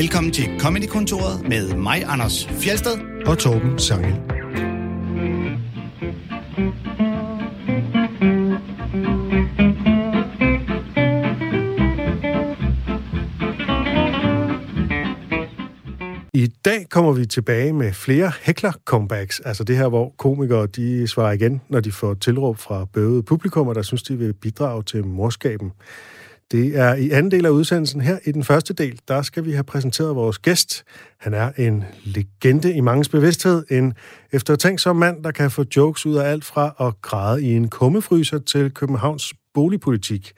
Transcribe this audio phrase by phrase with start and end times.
[0.00, 2.98] Velkommen til Comedy-kontoret med mig, Anders Fjelsted.
[3.26, 4.14] og Torben Sangel.
[16.34, 19.40] I dag kommer vi tilbage med flere hækler-comebacks.
[19.44, 23.74] Altså det her, hvor komikere de svarer igen, når de får tilråb fra bøvede publikummer,
[23.74, 25.72] der synes, de vil bidrage til morskaben.
[26.52, 28.18] Det er i anden del af udsendelsen her.
[28.24, 30.84] I den første del, der skal vi have præsenteret vores gæst.
[31.20, 33.64] Han er en legende i mangens bevidsthed.
[33.70, 33.94] En
[34.32, 38.38] eftertænksom mand, der kan få jokes ud af alt fra at græde i en kummefryser
[38.38, 40.32] til Københavns boligpolitik.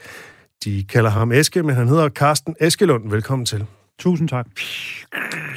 [0.64, 3.10] De kalder ham Eske, men han hedder Carsten Eskelund.
[3.10, 3.66] Velkommen til.
[3.98, 4.46] Tusind tak.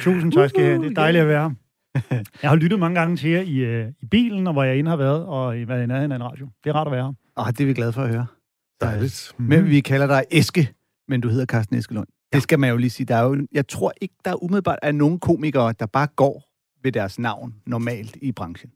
[0.00, 0.82] Tusind tak skal I have.
[0.82, 2.22] Det er dejligt at være her.
[2.42, 4.90] Jeg har lyttet mange gange til jer i, øh, i bilen, og hvor jeg inde
[4.90, 6.48] har været, og i været i nærheden af en radio.
[6.64, 7.42] Det er rart at være her.
[7.42, 8.26] Åh, det er vi glade for at høre.
[8.80, 9.32] Dejligt.
[9.38, 10.72] Men vi kalder dig Eske,
[11.08, 12.08] men du hedder Carsten Eskelund.
[12.32, 13.06] Det skal man jo lige sige.
[13.06, 16.42] Der er jo, jeg tror ikke, der er umiddelbart er nogen komikere, der bare går
[16.82, 18.70] ved deres navn normalt i branchen.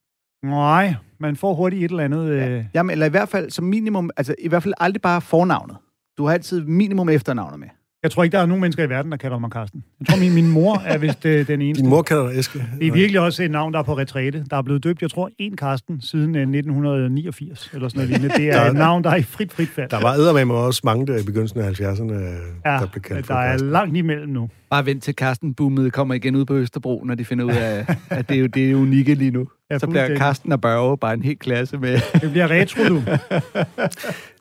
[0.44, 2.28] Nej, man får hurtigt et eller andet...
[2.28, 5.76] Øh, Jamen, eller i hvert fald som minimum, altså i hvert fald aldrig bare fornavnet.
[6.18, 7.68] Du har altid minimum efternavnet med.
[8.02, 9.84] Jeg tror ikke, der er nogen mennesker i verden, der kalder mig Carsten.
[10.00, 11.82] Jeg tror, min, min mor er vist øh, den eneste.
[11.82, 12.58] Din mor kalder dig Eske.
[12.80, 14.44] Det er virkelig også et navn, der er på retræte.
[14.50, 18.34] Der er blevet døbt, jeg tror, en Carsten siden øh, 1989, eller sådan noget lignende.
[18.36, 19.90] Det er et navn, der er i frit, frit fald.
[19.90, 22.20] Der var eddermame også mange der i begyndelsen af 70'erne, øh,
[22.66, 23.70] ja, der blev kaldt for der er Carsten.
[23.70, 24.48] langt imellem nu.
[24.70, 27.96] Bare vent til Carsten Boomet kommer igen ud på Østerbro, når de finder ud af,
[28.10, 29.46] at det er jo det er unikke lige nu.
[29.70, 30.16] Ja, Så bliver.
[30.18, 32.00] Carsten og Børge bare en hel klasse med...
[32.20, 33.02] Det bliver retro, du.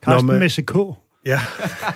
[0.06, 0.76] Carsten men- med CK.
[1.25, 1.39] Ja,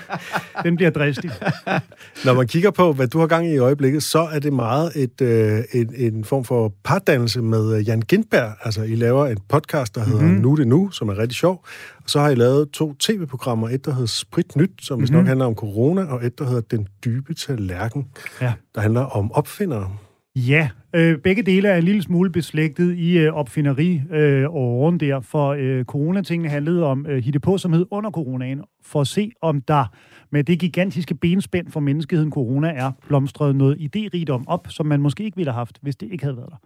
[0.63, 1.31] Den bliver dristig.
[2.25, 4.91] når man kigger på, hvad du har gang i i øjeblikket, så er det meget
[4.95, 8.53] et, øh, en, en form for pardannelse med øh, Jan Gindberg.
[8.63, 10.27] Altså, I laver en podcast, der hedder Mhm.
[10.27, 10.41] mm-hmm.
[10.41, 11.65] Nu det nu, som er rigtig sjov.
[11.97, 13.69] Og så har I lavet to tv-programmer.
[13.69, 15.15] Et, der hedder Sprit Nyt, som mm-hmm.
[15.15, 18.07] nok handler om corona, og et, der hedder Den dybe tallerken,
[18.41, 18.53] Ja.
[18.75, 19.89] der handler om opfindere.
[20.35, 25.19] Ja, øh, begge dele er en lille smule beslægtet i øh, opfinderi øh, åren der,
[25.19, 29.85] for øh, coronatingene handlede om øh, hittepåsomhed under coronaen, for at se, om der
[30.31, 35.23] med det gigantiske benspænd for menneskeheden corona er blomstret noget idérigdom op, som man måske
[35.23, 36.57] ikke ville have haft, hvis det ikke havde været der.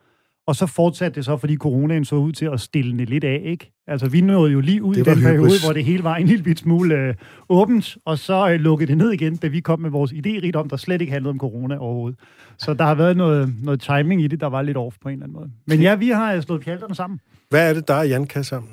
[0.48, 3.72] Og så fortsatte det så, fordi coronaen så ud til at stille lidt af, ikke?
[3.88, 5.64] Altså, vi nåede jo lige ud i Det den periode, hybris.
[5.64, 7.14] hvor det hele var en lille bit smule øh,
[7.50, 10.78] åbent, og så øh, lukkede det ned igen, da vi kom med vores idérigdom, der
[10.78, 12.20] slet ikke handlede om corona overhovedet.
[12.58, 15.14] Så der har været noget, noget timing i det, der var lidt off på en
[15.14, 15.50] eller anden måde.
[15.68, 17.20] Men ja, vi har øh, slået pjalterne sammen.
[17.50, 18.72] Hvad er det, der er Jan kan sammen?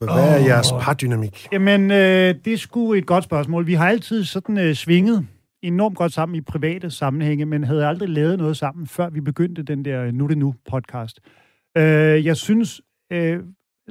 [0.00, 1.46] Hvad er jeres pardynamik?
[1.52, 3.66] Jamen, øh, det er sgu et godt spørgsmål.
[3.66, 5.26] Vi har altid sådan øh, svinget
[5.62, 9.62] enormt godt sammen i private sammenhænge, men havde aldrig lavet noget sammen, før vi begyndte
[9.62, 11.20] den der Nu det nu podcast.
[11.76, 12.80] Øh, jeg synes,
[13.12, 13.40] øh,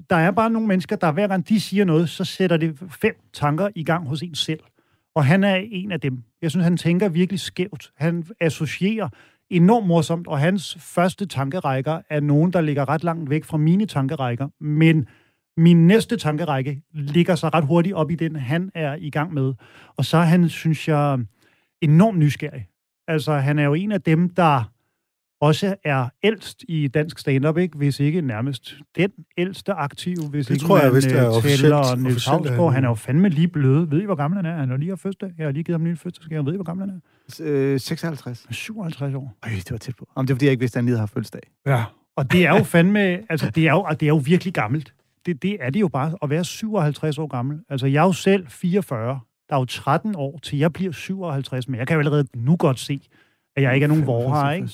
[0.10, 3.16] der er bare nogle mennesker, der hver gang de siger noget, så sætter det fem
[3.34, 4.60] tanker i gang hos en selv.
[5.16, 6.24] Og han er en af dem.
[6.42, 7.92] Jeg synes, han tænker virkelig skævt.
[7.98, 9.10] Han associerer
[9.50, 13.86] enormt morsomt, og hans første tankerækker er nogen, der ligger ret langt væk fra mine
[13.86, 14.48] tankerækker.
[14.60, 15.08] Men
[15.58, 19.54] min næste tankerække ligger så ret hurtigt op i den, han er i gang med.
[19.98, 21.20] Og så er han, synes jeg,
[21.82, 22.68] enormt nysgerrig.
[23.08, 24.72] Altså, han er jo en af dem, der
[25.42, 27.78] også er ældst i dansk stand-up, ikke?
[27.78, 31.44] hvis ikke nærmest den ældste aktive, hvis Det ikke tror jeg man vist er øh,
[31.44, 33.88] tæller Niels er han- er jo fandme lige blød.
[33.88, 34.58] Ved I, hvor gammel han er?
[34.60, 35.32] Han har lige fødselsdag.
[35.38, 36.36] Jeg har lige givet ham en lille fødselsdag.
[36.36, 37.02] Jeg ved I, hvor gammel han
[37.40, 37.74] er?
[37.74, 38.46] Øh, 56.
[38.52, 39.38] 57 år.
[39.46, 40.08] Øj, det var tæt på.
[40.16, 41.42] Om det var, fordi jeg ikke vidste, at han lige haft fødselsdag.
[41.66, 41.84] Ja.
[42.16, 43.00] Og det er jo fandme,
[43.32, 44.94] altså det er jo, det er jo virkelig gammelt.
[45.26, 47.60] Det, det er det jo bare at være 57 år gammel.
[47.70, 49.20] Altså jeg er jo selv 44.
[49.52, 52.56] Der er jo 13 år til jeg bliver 57, men jeg kan jo allerede nu
[52.56, 53.02] godt se,
[53.56, 54.70] at jeg ikke er nogen vorhar, ikke?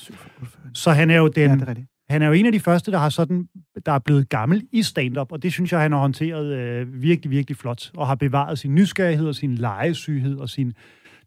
[0.74, 1.88] Så han er jo den, Ja, det er rigtigt.
[2.10, 3.48] han er jo en af de første, der har sådan,
[3.86, 7.30] der er blevet gammel i stand-up, og det synes jeg, han har håndteret øh, virkelig,
[7.30, 10.72] virkelig flot, og har bevaret sin nysgerrighed og sin legesyghed og sin,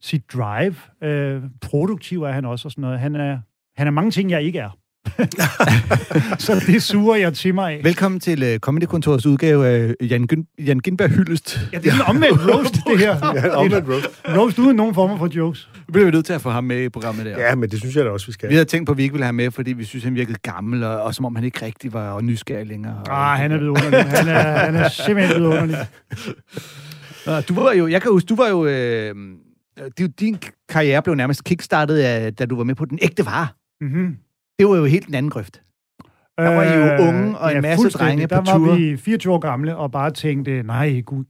[0.01, 0.75] sit drive.
[1.03, 2.99] Øh, produktiv er han også og sådan noget.
[2.99, 3.39] Han er,
[3.77, 4.77] han er mange ting, jeg ikke er.
[6.45, 7.81] så det suger jeg til mig af.
[7.83, 11.59] Velkommen til uh, Comedy-kontorets udgave af Jan, Gyn- Jan Gindberg Hyldest.
[11.73, 13.17] Ja, det er en omvendt roast, det her.
[13.35, 14.09] Ja, omvendt roast.
[14.37, 15.69] roast uden nogen former for jokes.
[15.87, 17.39] Nu bliver vi nødt til at få ham med i programmet der.
[17.39, 18.49] Ja, men det synes jeg da også, vi skal.
[18.49, 20.37] Vi havde tænkt på, at vi ikke ville have med, fordi vi synes, han virkede
[20.43, 23.03] gammel, og, og som om han ikke rigtig var nysgerrig længere.
[23.09, 23.99] Ah, han er vidunderlig.
[24.03, 25.77] Han er, han er simpelthen vidunderlig.
[27.25, 28.65] Nå, Du var jo, jeg kan huske, du var jo...
[28.65, 29.15] Øh,
[29.97, 30.37] det, din
[30.69, 33.47] karriere blev nærmest kickstartet, af, da du var med på Den Ægte Vare.
[33.81, 34.15] Mm-hmm.
[34.61, 35.61] Det var jo helt en anden grøft.
[36.37, 38.75] Der var I jo unge og en masse drenge på Der var tur.
[38.75, 41.23] vi 24 år gamle og bare tænkte, nej gud,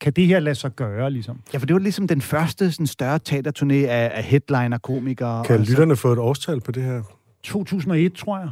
[0.00, 1.40] kan det her lade sig gøre, ligesom?
[1.52, 5.44] Ja, for det var ligesom den første sådan, større teaterturné af, af headliner, komikere.
[5.44, 7.02] Kan og så- lytterne få et årstal på det her?
[7.44, 8.48] 2001, tror jeg.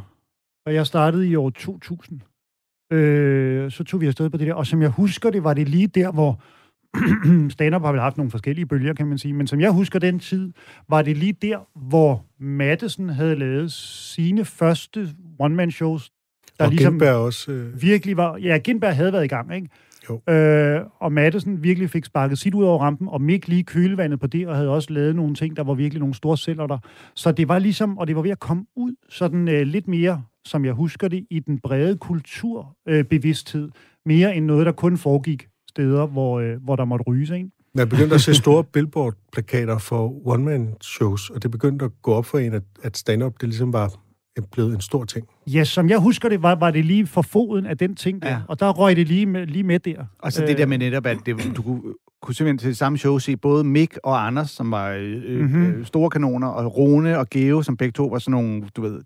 [0.65, 2.19] Og jeg startede i år 2000.
[2.93, 4.53] Øh, så tog vi afsted på det der.
[4.53, 6.39] Og som jeg husker det, var det lige der, hvor
[7.49, 10.19] stand-up har vel haft nogle forskellige bølger, kan man sige, men som jeg husker den
[10.19, 10.53] tid,
[10.89, 11.57] var det lige der,
[11.89, 16.11] hvor Madison havde lavet sine første one-man-shows,
[16.59, 17.51] der og ligesom Gindberg også...
[17.51, 17.81] Øh...
[17.81, 18.37] virkelig var...
[18.37, 19.69] Ja, Gindberg havde været i gang, ikke?
[20.09, 20.33] Jo.
[20.33, 24.27] Øh, og Madison virkelig fik sparket sit ud over rampen, og Mick lige kølevandet på
[24.27, 26.77] det, og havde også lavet nogle ting, der var virkelig nogle store celler der.
[27.15, 30.23] Så det var ligesom, og det var ved at komme ud sådan øh, lidt mere,
[30.45, 33.71] som jeg husker det, i den brede kulturbevidsthed, øh,
[34.05, 35.47] mere end noget, der kun foregik
[35.77, 37.49] steder, hvor, øh, hvor der måtte ryge ikke?
[37.75, 42.37] Jeg begyndte at se store billboard-plakater for one-man-shows, og det begyndte at gå op for
[42.37, 43.91] en, at, at stand-up, det ligesom var
[44.51, 45.27] blevet en stor ting.
[45.47, 48.29] Ja, som jeg husker det, var, var det lige for foden af den ting der,
[48.29, 48.39] ja.
[48.47, 50.05] og der røg det lige med, lige med der.
[50.19, 51.81] Og så det der med netop, at det, du kunne,
[52.21, 55.65] kunne simpelthen til det samme show se både Mick og Anders, som var øh, mm-hmm.
[55.65, 59.01] øh, store kanoner, og Rone og Geo, som begge to var sådan nogle, du ved,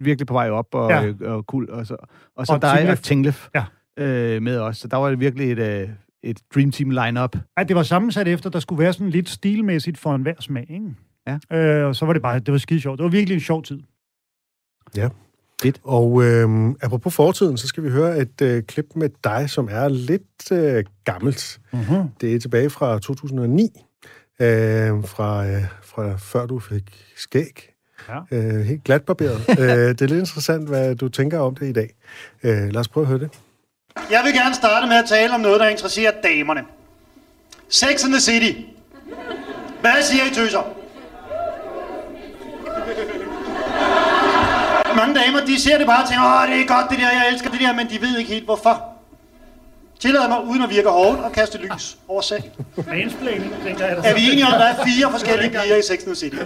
[0.00, 1.04] virkelig på vej op og, ja.
[1.04, 1.96] øh, og kul, og så,
[2.36, 2.98] og så og dig Tinglef.
[2.98, 3.64] og Tinglef ja.
[3.98, 4.76] øh, med os.
[4.76, 5.88] Så der var det virkelig et, øh,
[6.24, 7.36] et Dream Team line-up.
[7.58, 10.94] Ja, det var sammensat efter, der skulle være sådan lidt stilmæssigt for enhver smag, ikke?
[11.50, 11.56] Ja.
[11.58, 12.98] Øh, og så var det bare, det var skide sjovt.
[12.98, 13.80] Det var virkelig en sjov tid.
[14.96, 15.08] Ja.
[15.62, 15.80] Fedt.
[15.82, 19.88] Og øh, apropos fortiden, så skal vi høre et øh, klip med dig, som er
[19.88, 21.60] lidt øh, gammelt.
[21.72, 22.02] Uh-huh.
[22.20, 23.62] Det er tilbage fra 2009,
[24.40, 24.46] øh,
[25.04, 27.70] fra, øh, fra før du fik skæg.
[28.08, 28.20] Ja.
[28.30, 29.40] Øh, helt glatbarberet.
[29.60, 31.90] øh, det er lidt interessant, hvad du tænker om det i dag.
[32.42, 33.30] Øh, lad os prøve at høre det.
[34.10, 36.60] Jeg vil gerne starte med at tale om noget, der interesserer damerne.
[37.68, 38.60] Sex in the City.
[39.80, 40.62] Hvad siger I, tøser?
[44.96, 47.28] mange damer, de ser det bare og tænker, åh, det er godt det der, jeg
[47.32, 48.84] elsker det der, men de ved ikke helt hvorfor.
[50.00, 52.50] Tillad mig, uden at virke hårdt, at kaste lys over sagen.
[52.76, 56.36] Er vi enige om, at der er fire forskellige piger i Sex and City?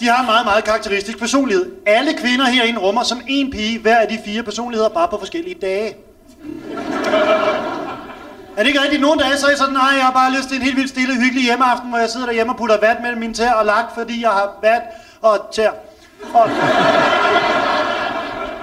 [0.00, 1.72] De har en meget, meget karakteristisk personlighed.
[1.86, 5.56] Alle kvinder herinde rummer som en pige hver af de fire personligheder, bare på forskellige
[5.62, 5.94] dage.
[8.60, 9.00] Er det ikke rigtigt?
[9.02, 10.90] Nogle dage så er jeg sådan, nej, jeg har bare lyst til en helt vildt
[10.90, 13.84] stille, hyggelig hjemmeaften, hvor jeg sidder derhjemme og putter vand mellem mine tæer og lak,
[13.94, 14.82] fordi jeg har vand
[15.22, 15.70] og tæer.
[16.34, 16.44] Og,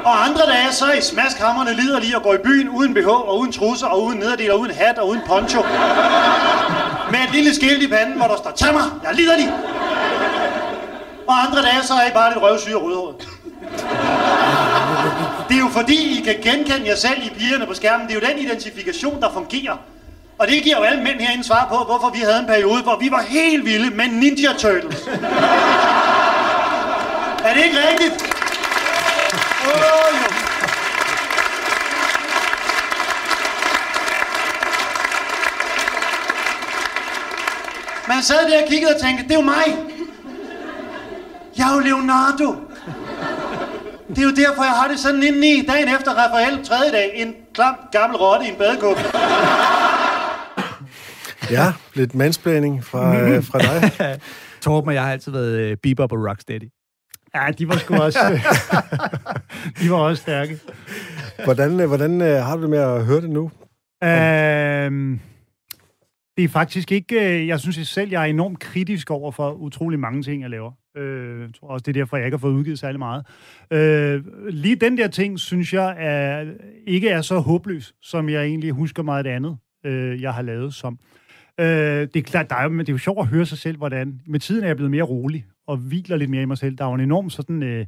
[0.06, 3.40] og andre dage, så er I smaskhammerne liderlige og går i byen uden BH og
[3.40, 5.62] uden trusser og uden nederdel og uden hat og uden poncho.
[7.12, 9.54] Med et lille skilt i panden, hvor der står, tag mig, jeg lider lige.
[11.28, 13.16] Og andre dage, så er I bare lidt røvsyge og rødhåret.
[15.48, 18.08] Det er jo fordi, I kan genkende jer selv i pigerne på skærmen.
[18.08, 19.78] Det er jo den identifikation, der fungerer.
[20.38, 22.98] Og det giver jo alle mænd herinde svar på, hvorfor vi havde en periode, hvor
[23.00, 25.08] vi var helt vilde med Ninja Turtles.
[27.44, 28.14] Er det ikke rigtigt?
[29.66, 30.28] Oh, jo.
[38.08, 39.78] Man sad der og kiggede og tænkte, det er jo mig.
[41.58, 42.67] Jeg er jo Leonardo.
[44.10, 45.66] Det er jo derfor, jeg har det sådan indeni.
[45.68, 48.98] Dagen efter Rafael, tredje dag, en klam gammel rotte i en badekåb.
[51.52, 54.20] Ja, lidt mansplaining fra, øh, fra dig.
[54.62, 56.72] Torben og jeg har altid været uh, bebop og rocksteady.
[57.36, 58.20] Ja, de var sgu også...
[59.80, 60.60] de var også stærke.
[61.44, 63.52] Hvordan, øh, hvordan øh, har du det med at høre det nu?
[64.04, 65.20] Øhm,
[66.38, 67.40] det er faktisk ikke...
[67.42, 70.72] Øh, jeg synes selv, jeg er enormt kritisk over for utrolig mange ting, jeg laver.
[70.98, 73.26] Øh, jeg tror også, det er derfor, jeg ikke har fået udgivet særlig meget.
[73.72, 76.46] Øh, lige den der ting, synes jeg, er,
[76.88, 80.42] ikke er så håbløs, som jeg egentlig husker meget af det andet, øh, jeg har
[80.42, 81.00] lavet som.
[81.60, 83.78] Øh, det er klart, der er, men det er jo sjovt at høre sig selv,
[83.78, 84.22] hvordan...
[84.28, 86.78] Med tiden er jeg blevet mere rolig, og hviler lidt mere i mig selv.
[86.78, 87.64] Der er jo en enorm sådan...
[87.64, 87.86] Øh,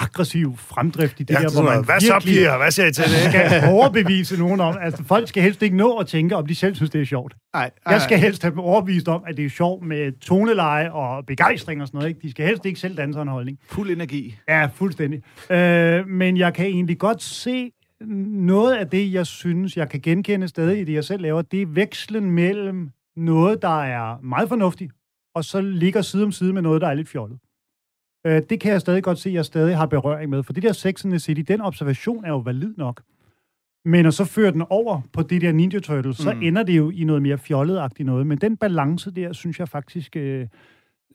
[0.00, 2.56] aggressiv fremdrift i det ja, der, hvor man Hvad så, piger?
[2.56, 3.22] Hvad siger I til det?
[3.32, 6.74] skal overbevise nogen om, altså folk skal helst ikke nå at tænke, om de selv
[6.74, 7.34] synes, det er sjovt.
[7.54, 10.92] Ej, ej, Jeg skal helst have dem overbevist om, at det er sjovt med toneleje
[10.92, 12.08] og begejstring og sådan noget.
[12.08, 12.20] Ikke?
[12.22, 13.58] De skal helst ikke selv danse en holdning.
[13.70, 14.36] Fuld energi.
[14.48, 15.22] Ja, fuldstændig.
[15.50, 17.72] Øh, men jeg kan egentlig godt se
[18.26, 21.62] noget af det, jeg synes, jeg kan genkende stadig i det, jeg selv laver, det
[21.62, 24.92] er vekslen mellem noget, der er meget fornuftigt,
[25.34, 27.38] og så ligger side om side med noget, der er lidt fjollet.
[28.26, 30.42] Øh, det kan jeg stadig godt se, at jeg stadig har berøring med.
[30.42, 33.02] For det der Sex and the City, den observation er jo valid nok.
[33.84, 36.24] Men når så fører den over på det der Ninja Turtles, mm.
[36.24, 38.26] så ender det jo i noget mere fjollet noget.
[38.26, 40.46] Men den balance der, synes jeg faktisk øh,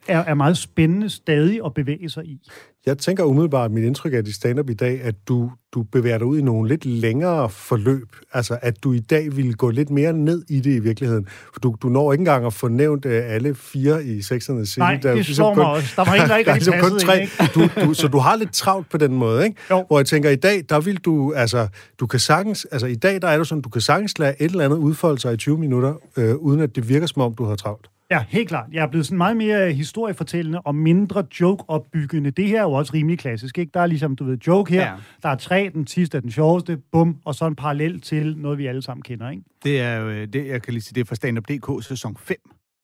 [0.08, 2.42] er, er meget spændende stadig at bevæge sig i.
[2.86, 6.28] Jeg tænker umiddelbart, mit indtryk af dit stand-up i dag, at du, du bevæger dig
[6.28, 8.16] ud i nogle lidt længere forløb.
[8.34, 11.28] Altså, at du i dag vil gå lidt mere ned i det i virkeligheden.
[11.54, 14.80] For du, du når ikke engang at få nævnt uh, alle fire i Sexerne City.
[14.80, 15.94] Nej, der det ligesom kun, mig også.
[15.96, 17.28] Der var en, der ikke rigtig ligesom kun tre.
[17.56, 19.58] Du, du, så du har lidt travlt på den måde, ikke?
[19.72, 19.86] Jo.
[19.88, 21.68] Hvor jeg tænker, i dag, der vil du, altså,
[22.00, 24.52] du kan sagtens, altså i dag, der er det sådan, du kan sagtens lade et
[24.52, 27.46] eller andet udfolde sig i 20 minutter, øh, uden at det virker som om, du
[27.46, 27.90] har travlt.
[28.12, 28.70] Ja, helt klart.
[28.72, 32.32] Jeg er blevet sådan meget mere historiefortællende og mindre joke-opbyggende.
[32.32, 33.72] Det her er jo også rimelig klassisk, ikke?
[33.74, 34.94] Der er ligesom, du ved, joke her, ja.
[35.24, 38.58] der er tre, den sidste er den sjoveste, bum, og så en parallel til noget,
[38.58, 39.44] vi alle sammen kender, ikke?
[39.64, 41.84] Det er jo, øh, det, jeg kan lige sige, det er fra Stand Up DK
[41.84, 42.38] sæson 5.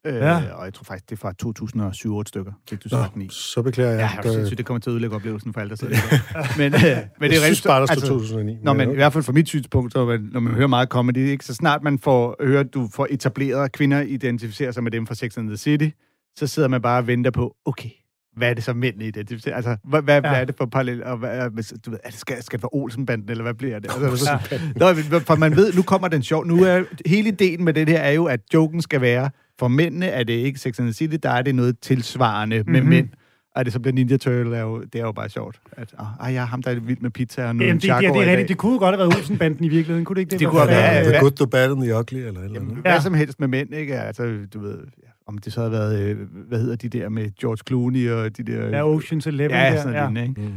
[0.07, 0.53] Øh, ja.
[0.53, 3.89] Og jeg tror faktisk, det er fra 2007 stykker, det du sagt Nå, så beklager
[3.89, 3.99] jeg.
[3.99, 5.95] Ja, jeg synes, det kommer til at udlægge oplevelsen for alle, der sidder
[6.57, 6.81] men, øh,
[7.19, 8.57] men det er synes bare, der altså, 2009.
[8.63, 11.45] Nå, men i hvert fald fra mit synspunkt, så, når man hører meget comedy, ikke?
[11.45, 15.15] så snart man får hørt, at du får etableret, kvinder identificerer sig med dem fra
[15.15, 15.89] Sex and the City,
[16.35, 17.89] så sidder man bare og venter på, okay,
[18.35, 19.55] hvad er det så mænd identificerer?
[19.55, 20.29] Altså, hvad, hvad, ja.
[20.29, 21.03] hvad er det for parallel?
[21.03, 23.91] Og hvad, du ved, er det, skal, skal det være Olsenbanden, eller hvad bliver det?
[23.91, 24.59] Altså, ja.
[24.75, 26.45] Nå, for man ved, nu kommer den sjov.
[26.45, 29.29] Nu er hele ideen med det her er jo, at joken skal være,
[29.61, 32.71] for mændene er det ikke Sex and the City, der er det noget tilsvarende mm-hmm.
[32.71, 32.89] med mhm.
[32.89, 33.09] mænd.
[33.55, 35.59] Og det så bliver Ninja Turtle, er jo, det er jo bare sjovt.
[35.71, 38.07] At, ah, ja, ham der er vild med pizza og nu Jamen, det, ja, det,
[38.07, 38.49] er rigtigt.
[38.49, 40.39] Det kunne jo godt have været Olsenbanden i virkeligheden, kunne det ikke det?
[40.39, 41.05] Det kunne have været.
[41.05, 43.73] The Good, The Bad and The Ugly, eller eller Jamen, Hvad som helst med mænd,
[43.73, 43.99] ikke?
[43.99, 44.79] Altså, du ved,
[45.27, 48.43] om det så havde været, øh, hvad hedder de der med George Clooney og de
[48.43, 48.67] der...
[48.67, 49.51] Ja, Ocean's Eleven.
[49.51, 50.05] Ja, sådan ja.
[50.05, 50.41] Lignende, ikke?
[50.41, 50.53] Mm.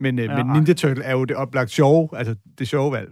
[0.00, 3.10] Men, øh, ja, men Ninja Turtle er jo det oplagt sjove, altså det sjove valg.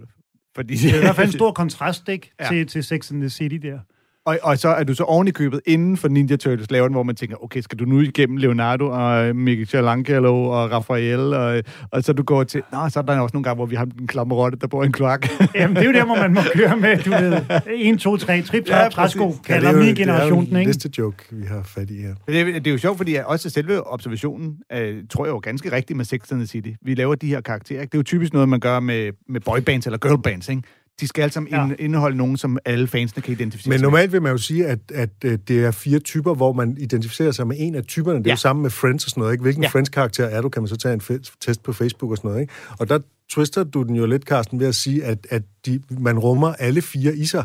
[0.55, 2.33] Fordi, det er i hvert fald en stor kontrast, ikke?
[2.41, 2.49] Ja.
[2.49, 3.79] Til, til Sex and the City der.
[4.27, 6.95] Og, og så er du så oven i købet inden for Ninja Turtles laver den,
[6.95, 12.03] hvor man tænker, okay, skal du nu igennem Leonardo og Michelangelo og Raphael, og, og
[12.05, 14.07] så du går til, nå, så er der også nogle gange, hvor vi har en
[14.07, 15.29] klamme rotte, der bor i en kloak.
[15.55, 18.43] Jamen, det er jo der, hvor man må køre med, du ved, 1, 2, 3,
[18.43, 20.73] trip, ja, træsko, kalder ja, min generation den, ikke?
[20.73, 22.15] Det er jo joke, vi har fat i her.
[22.27, 25.97] Det, det er jo sjovt, fordi også selve observationen, øh, tror jeg jo ganske rigtigt
[25.97, 26.71] med Sex and City.
[26.83, 27.93] Vi laver de her karakterer, ikke?
[27.93, 30.63] Det er jo typisk noget, man gør med, med boybands eller girlbands, ikke?
[31.01, 31.85] De skal alle sammen ja.
[31.85, 35.11] indeholde nogen, som alle fansene kan identificere Men normalt vil man jo sige, at, at,
[35.25, 38.19] at det er fire typer, hvor man identificerer sig med en af typerne.
[38.19, 38.33] Det er ja.
[38.33, 39.33] jo samme med Friends og sådan noget.
[39.33, 39.43] Ikke?
[39.43, 39.69] Hvilken ja.
[39.69, 42.41] Friends-karakter er du, kan man så tage en test på Facebook og sådan noget.
[42.41, 42.53] Ikke?
[42.79, 42.99] Og der
[43.31, 46.83] twister du den jo lidt, Carsten, ved at sige, at, at de, man rummer alle
[46.83, 47.45] fire i sig.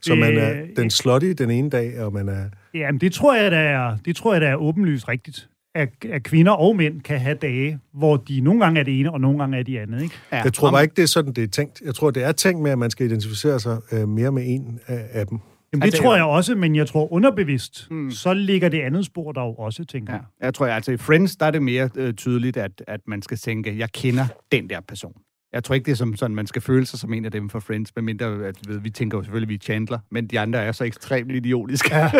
[0.00, 2.44] Så man er den slutty den ene dag, og man er...
[2.74, 6.22] Jamen, det tror jeg, der er, det tror jeg, der er åbenlyst rigtigt at, at
[6.22, 9.38] kvinder og mænd kan have dage, hvor de nogle gange er det ene, og nogle
[9.38, 10.02] gange er de andet.
[10.02, 10.14] Ikke?
[10.32, 10.42] Ja.
[10.42, 11.80] Jeg tror bare ikke, det er sådan, det er tænkt.
[11.80, 14.80] Jeg tror, det er tænkt med, at man skal identificere sig øh, mere med en
[14.86, 15.38] af, af dem.
[15.72, 18.10] Jamen, det altså, tror jeg også, men jeg tror underbevidst, mm.
[18.10, 20.18] så ligger det andet spor der jo også, tænker ja.
[20.18, 20.44] jeg.
[20.44, 23.36] Jeg tror, altså i Friends, der er det mere øh, tydeligt, at, at man skal
[23.36, 25.12] tænke, jeg kender den der person.
[25.52, 27.50] Jeg tror ikke, det er som sådan, man skal føle sig som en af dem
[27.50, 30.40] for Friends, medmindre at ved, vi tænker jo selvfølgelig, at vi er Chandler, men de
[30.40, 31.96] andre er så ekstremt idiotiske.
[31.96, 32.10] Ja.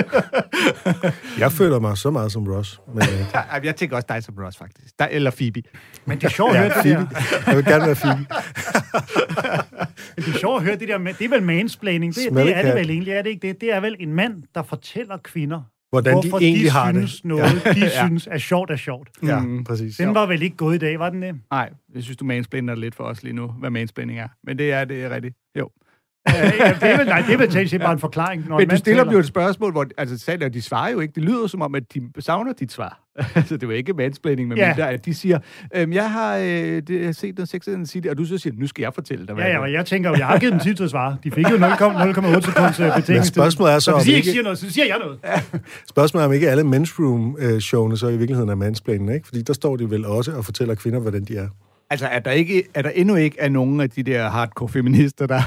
[1.38, 2.80] jeg føler mig så meget som Ross.
[2.86, 3.64] Men, uh...
[3.64, 4.98] jeg tænker også dig som Ross, faktisk.
[4.98, 5.62] Dig, eller Phoebe.
[6.04, 7.06] Men det er sjovt at høre det der.
[7.46, 8.18] Jeg vil gerne være Phoebe.
[10.16, 12.14] men det er sjovt at høre det der med, det er vel mansplaining.
[12.14, 13.60] Det, det er det vel egentlig, er det ikke det?
[13.60, 15.62] Det er vel en mand, der fortæller kvinder,
[15.92, 17.25] hvordan Hvorfor de egentlig de har synes det.
[17.25, 18.06] noget, de ja.
[18.06, 19.08] synes er sjovt er sjovt.
[19.22, 19.64] Ja, mm.
[19.64, 19.96] præcis.
[19.96, 21.34] Den var vel ikke gået i dag, var den det?
[21.50, 24.28] Nej, jeg synes, du mansplainer lidt for os lige nu, hvad mansplaining er.
[24.44, 25.37] Men det er, det er rigtigt.
[25.58, 25.68] Jo.
[26.28, 28.48] Ja, det er vel, nej, det er vel til bare en forklaring.
[28.48, 31.14] Når Men du stiller jo et spørgsmål, hvor altså, selv, de svarer jo ikke.
[31.14, 33.00] Det lyder som om, at de savner dit svar.
[33.34, 34.68] altså, det var ikke mansplaining, med ja.
[34.68, 35.38] mindre, at de siger,
[35.74, 38.54] øhm, jeg har øh, det, jeg set den Sex and City, og du så siger,
[38.58, 40.52] nu skal jeg fortælle dig, hvad Ja, ja, og jeg tænker jo, jeg har givet
[40.52, 41.16] dem tid til at svare.
[41.24, 43.12] De fik jo 0,8 sekunds øh, betingelse.
[43.12, 45.18] Men spørgsmålet er så, så hvis I ikke, ikke siger noget, så siger jeg noget.
[45.24, 45.58] Ja.
[45.88, 49.26] Spørgsmålet er, om ikke alle men's room-showene så i virkeligheden er mansplaining, ikke?
[49.26, 51.48] Fordi der står de vel også og fortæller kvinder, hvordan de er.
[51.92, 55.26] Altså, er der, ikke, er der endnu ikke er nogen af de der hardcore feminister,
[55.26, 55.40] der,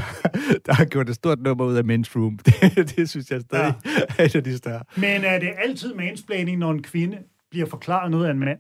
[0.66, 2.40] der har gjort et stort nummer ud af men's room?
[2.46, 4.02] Det, det synes jeg stadig ja.
[4.18, 4.82] er et af de større.
[4.96, 7.18] Men er det altid mansplaining, når en kvinde
[7.52, 8.60] bliver forklaret noget af en mand?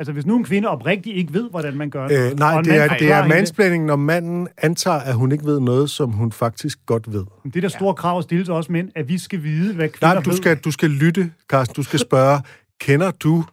[0.00, 2.30] Altså, hvis nu en kvinde oprigtigt ikke ved, hvordan man gør det.
[2.30, 5.90] Øh, nej, det er, det er mansplaining, når manden antager, at hun ikke ved noget,
[5.90, 7.24] som hun faktisk godt ved.
[7.44, 7.92] Det er der store ja.
[7.92, 10.56] krav at stille til os mænd, at vi skal vide, hvad kvinder Nej, du skal,
[10.56, 11.74] du skal lytte, Carsten.
[11.74, 12.40] Du skal spørge,
[12.80, 13.44] kender du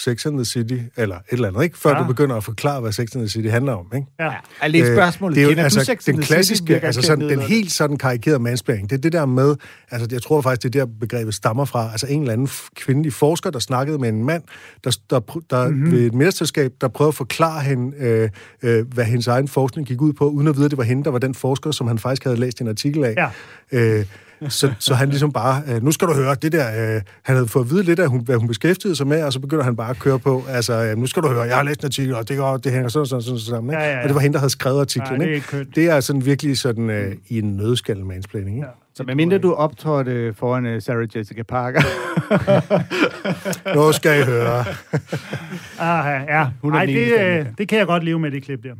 [0.00, 1.78] Sex and the City, eller et eller andet, ikke?
[1.78, 1.98] Før ja.
[1.98, 4.06] du begynder at forklare, hvad Sex and the City handler om, ikke?
[4.20, 4.32] Ja.
[4.62, 4.66] ja.
[4.66, 5.36] lidt øh, spørgsmålet.
[5.36, 8.38] Det er jo, altså, du Sex den klassiske, City, altså sådan, den helt sådan karikerede
[8.38, 9.56] mansplaining, det er det der med,
[9.90, 13.12] altså jeg tror faktisk, det er der begrebet stammer fra, altså en eller anden kvindelig
[13.12, 14.42] forsker, der snakkede med en mand,
[14.84, 15.20] der, der,
[15.50, 15.92] der mm-hmm.
[15.92, 18.28] ved et middagsselskab, der prøvede at forklare hende, øh,
[18.62, 21.04] øh, hvad hendes egen forskning gik ud på, uden at vide, at det var hende,
[21.04, 23.14] der var den forsker, som han faktisk havde læst en artikel af.
[23.16, 23.28] Ja.
[23.78, 24.06] Øh,
[24.48, 27.48] så, så han ligesom bare, øh, nu skal du høre, det der, øh, han havde
[27.48, 29.90] fået at vide lidt af, hvad hun beskæftigede sig med, og så begynder han bare
[29.90, 32.28] at køre på, altså, øh, nu skal du høre, jeg har læst en artikel, og
[32.28, 33.74] det, går, det hænger sådan sådan, sådan sammen.
[33.74, 33.82] Ikke?
[33.82, 34.02] Ja, ja, ja.
[34.02, 35.22] Og det var hende, der havde skrevet artiklen.
[35.22, 38.56] Ja, det, er det er sådan virkelig sådan øh, i en nødskal mansplaining.
[38.56, 38.66] Ikke?
[38.66, 38.72] Ja.
[38.94, 41.82] Så medmindre du optrådte foran uh, Sarah Jessica Parker.
[43.76, 44.64] nu skal I høre.
[45.78, 46.46] ah, ja.
[46.64, 48.74] Nej, det, det kan jeg godt leve med, det klip der.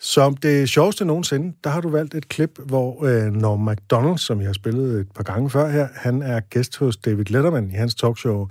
[0.00, 4.40] Som det sjoveste nogensinde, der har du valgt et klip, hvor øh, Norm MacDonald, som
[4.40, 7.74] jeg har spillet et par gange før her, han er gæst hos David Letterman i
[7.74, 8.48] hans talkshow.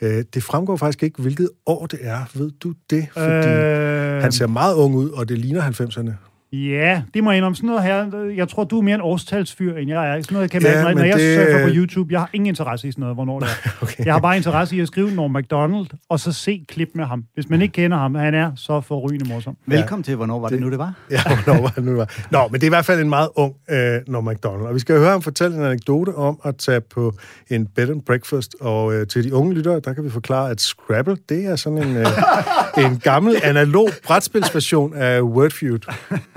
[0.00, 2.20] Øh, det fremgår faktisk ikke, hvilket år det er.
[2.34, 3.08] Ved du det?
[3.12, 4.22] Fordi øh...
[4.22, 6.29] han ser meget ung ud, og det ligner 90'erne.
[6.52, 7.56] Ja, det må jeg indrømme.
[7.56, 10.22] Sådan noget her, jeg tror, du er mere en årstalsfyr, end jeg er.
[10.22, 11.36] Sådan noget kan ja, mærke, når jeg det...
[11.36, 12.12] surfer på YouTube.
[12.12, 13.70] Jeg har ingen interesse i sådan noget, hvornår det er.
[13.82, 14.04] okay.
[14.04, 17.24] Jeg har bare interesse i at skrive Norm MacDonald, og så se klip med ham.
[17.34, 19.56] Hvis man ikke kender ham, han er så forrygende morsom.
[19.66, 20.94] Velkommen til, hvornår var det, det nu, det var?
[21.10, 22.26] Ja, hvornår var det nu, det var.
[22.30, 23.76] Nå, men det er i hvert fald en meget ung uh,
[24.06, 24.66] Norm MacDonald.
[24.66, 27.14] Og vi skal høre ham fortælle en anekdote om at tage på
[27.50, 28.56] en bed and breakfast.
[28.60, 31.78] Og uh, til de unge lyttere, der kan vi forklare, at Scrabble, det er sådan
[31.78, 35.78] en, uh, en gammel analog brætspilsversion af Wordfeud.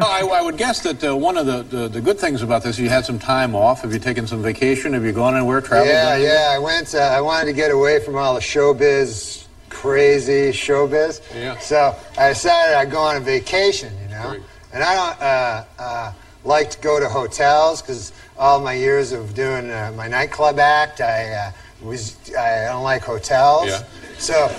[0.06, 2.80] I, I would guess that uh, one of the, the, the, good things about this,
[2.80, 3.82] you had some time off.
[3.82, 4.94] Have you taken some vacation?
[4.94, 5.90] Have you gone anywhere, traveled?
[5.90, 6.48] Yeah, yeah.
[6.52, 6.94] I went.
[6.94, 11.22] Uh, I wanted to get away from all the showbiz, crazy showbiz.
[11.36, 11.58] Yeah.
[11.60, 13.94] So I decided I'd go on a vacation.
[14.04, 14.42] You know, Great.
[14.74, 19.34] and I don't uh, uh, like to go to hotels because all my years of
[19.34, 23.68] doing uh, my nightclub act, I uh, was I don't like hotels.
[23.68, 23.84] Yeah.
[24.24, 24.50] So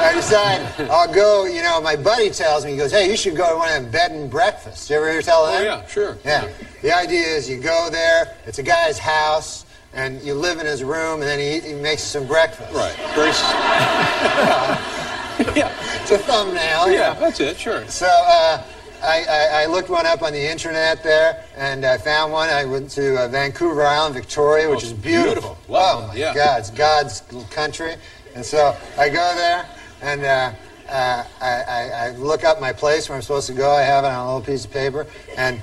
[0.00, 1.44] I decide I'll go.
[1.44, 3.80] You know, my buddy tells me he goes, "Hey, you should go to one of
[3.80, 5.60] them bed and breakfasts." You ever hear tell them?
[5.60, 6.18] Oh yeah, sure.
[6.24, 6.50] Yeah.
[6.82, 8.36] The idea is you go there.
[8.46, 9.64] It's a guy's house.
[9.94, 12.72] And you live in his room, and then he, he makes some breakfast.
[12.72, 12.96] Right.
[13.14, 13.28] Very.
[15.54, 15.70] yeah.
[16.00, 16.90] It's a thumbnail.
[16.90, 17.58] Yeah, that's it.
[17.58, 17.86] Sure.
[17.88, 18.64] So uh,
[19.02, 22.48] I, I, I, looked one up on the internet there, and I found one.
[22.48, 25.24] I went to uh, Vancouver Island, Victoria, which is beautiful.
[25.24, 25.58] beautiful.
[25.68, 26.04] Wow.
[26.04, 26.34] Oh my yeah.
[26.34, 27.96] God, it's God's country.
[28.34, 29.66] And so I go there,
[30.00, 30.52] and uh,
[30.88, 33.70] uh, I, I, look up my place where I'm supposed to go.
[33.70, 35.62] I have it on a little piece of paper, and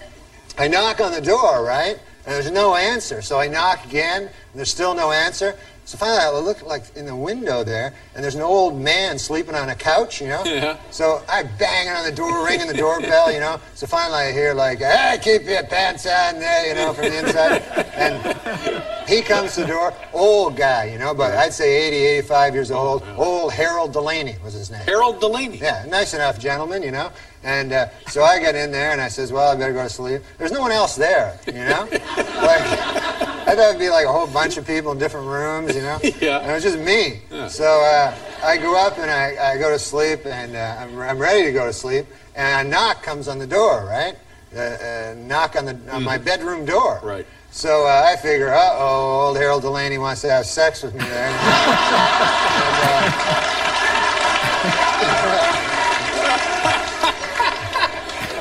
[0.58, 2.00] I knock on the door, right?
[2.26, 3.22] And there's no answer.
[3.22, 5.56] So I knock again, and there's still no answer.
[5.90, 9.56] So finally, I look like in the window there, and there's an old man sleeping
[9.56, 10.44] on a couch, you know.
[10.46, 10.78] Yeah.
[10.92, 13.60] So I bang on the door, ringing the doorbell, you know.
[13.74, 17.18] So finally, I hear like, "Hey, keep your pants on there," you know, from the
[17.18, 17.64] inside.
[17.96, 22.54] and he comes to the door, old guy, you know, but I'd say 80, 85
[22.54, 23.04] years old.
[23.18, 24.82] Old Harold Delaney was his name.
[24.82, 25.58] Harold Delaney.
[25.58, 27.12] Yeah, nice enough gentleman, you know.
[27.44, 29.90] And uh, so I get in there and I says, well, I better go to
[29.90, 30.22] sleep.
[30.38, 31.88] There's no one else there, you know?
[31.92, 32.02] like,
[33.48, 36.00] I thought it'd be like a whole bunch of people in different rooms, you know?
[36.20, 36.40] Yeah.
[36.40, 37.22] And it was just me.
[37.32, 37.48] Yeah.
[37.48, 41.18] So uh, I go up and I, I go to sleep and uh, I'm, I'm
[41.18, 42.08] ready to go to sleep.
[42.36, 44.16] And a knock comes on the door, right?
[44.54, 46.04] Uh, uh knock on, the, on mm.
[46.04, 47.00] my bedroom door.
[47.02, 47.26] Right.
[47.52, 51.30] So uh, I figure, uh-oh, old Harold Delaney wants to have sex with me there.
[51.30, 51.36] and,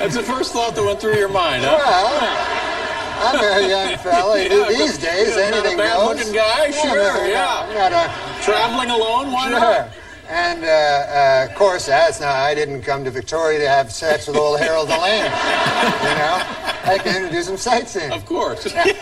[0.09, 1.77] That's the first thought that went through your mind, huh?
[1.77, 4.43] Well, I'm a young fella.
[4.43, 6.33] Yeah, These days, anything not a goes.
[6.33, 7.69] guy, sure, yeah.
[7.75, 9.61] Not a, Traveling alone, why sure.
[9.61, 9.91] not?
[10.31, 12.35] And uh, uh, of course, that's not.
[12.37, 15.25] I didn't come to Victoria to have sex with old Harold the Delaney.
[15.25, 16.41] you know,
[16.85, 18.11] I came to do some sightseeing.
[18.11, 18.65] Of course.
[18.73, 18.85] Yeah.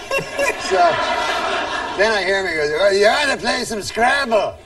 [0.66, 0.74] So
[2.02, 2.48] then I hear him.
[2.48, 4.58] He goes, "Oh, you ought to play some Scrabble."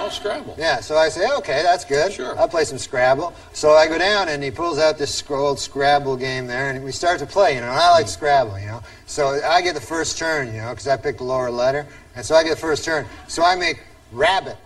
[0.00, 0.54] Oh, Scrabble.
[0.56, 2.12] Yeah, so I say, okay, that's good.
[2.12, 2.38] Sure.
[2.38, 3.34] I'll play some Scrabble.
[3.52, 6.92] So I go down and he pulls out this old Scrabble game there and we
[6.92, 8.80] start to play, you know, and I like Scrabble, you know.
[9.06, 11.84] So I get the first turn, you know, because I picked the lower letter.
[12.14, 13.06] And so I get the first turn.
[13.26, 13.82] So I make
[14.12, 14.56] rabbit,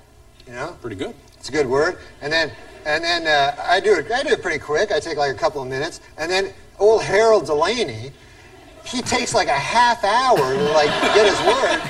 [0.47, 0.77] you know.
[0.83, 1.14] Pretty good.
[1.38, 1.99] It's a good word.
[2.21, 2.53] And then,
[2.85, 4.92] and then uh, I do it, I do it pretty quick.
[4.92, 6.01] I take like a couple of minutes.
[6.18, 8.12] And then old Harold Delaney,
[8.85, 11.81] he takes like a half hour to like get his word,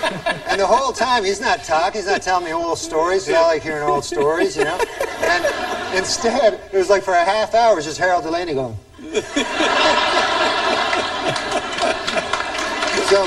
[0.46, 3.28] and the whole time he's not talking, he's not telling me old stories.
[3.28, 4.78] I like hearing old stories, you know.
[5.22, 8.76] And instead, it was like for a half hour, it was just Harold Delaney going.
[13.08, 13.24] so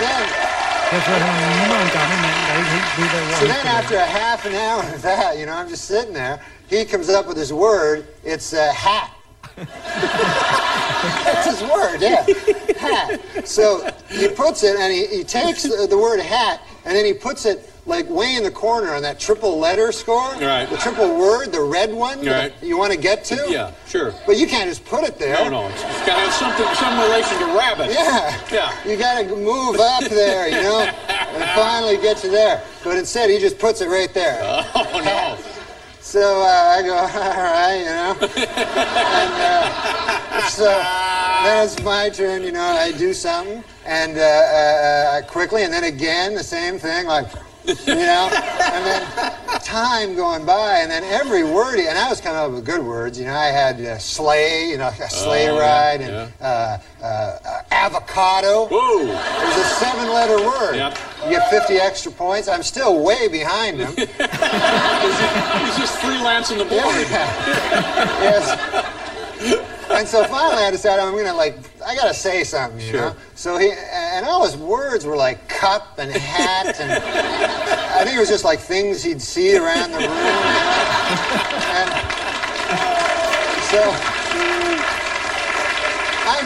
[0.00, 0.28] then.
[3.38, 6.38] So then after a half an hour of that, you know, I'm just sitting there.
[6.68, 8.06] He comes up with his word.
[8.24, 9.10] It's a hat.
[9.56, 12.24] That's his word, yeah.
[12.78, 13.46] Hat.
[13.46, 17.12] So he puts it, and he, he takes the, the, word hat, and then he
[17.12, 20.32] puts it like way in the corner on that triple letter score.
[20.34, 20.66] Right.
[20.66, 22.24] The triple word, the red one.
[22.24, 22.52] Right.
[22.62, 23.46] You want to get to?
[23.48, 24.14] Yeah, sure.
[24.26, 25.36] But you can't just put it there.
[25.36, 25.68] No, no.
[25.68, 27.90] It's, it's got to have something, some relation to rabbit.
[27.90, 28.40] Yeah.
[28.52, 28.88] Yeah.
[28.88, 32.62] You got to move up there, you know, and finally get to there.
[32.84, 34.40] But instead, he just puts it right there.
[34.74, 35.61] Oh, no.
[36.12, 38.12] So uh, I go, all right, you know.
[39.16, 40.64] and uh, so
[41.42, 42.60] then it's my turn, you know.
[42.60, 47.32] I do something, and uh, uh, uh quickly, and then again the same thing, like
[47.64, 52.38] you know, and then time going by, and then every word, and I was coming
[52.38, 53.18] up with good words.
[53.18, 56.46] You know, I had uh, sleigh, you know, a sleigh oh, ride, yeah, and yeah.
[57.02, 58.66] Uh, uh, avocado.
[58.66, 59.00] Whoa!
[59.00, 60.76] It was a seven-letter word.
[60.76, 60.98] Yep.
[61.24, 62.48] You get 50 extra points.
[62.48, 63.88] I'm still way behind him.
[63.96, 64.06] he's,
[65.78, 67.06] just freelancing the board.
[67.10, 67.28] Yeah.
[68.22, 69.62] yes.
[69.90, 73.00] And so finally, I decided I'm gonna like I gotta say something, you sure.
[73.00, 73.16] know.
[73.34, 78.20] So he and all his words were like cup and hat, and I think it
[78.20, 80.08] was just like things he'd see around the room.
[80.08, 80.22] You know?
[81.76, 81.90] And
[83.70, 84.11] so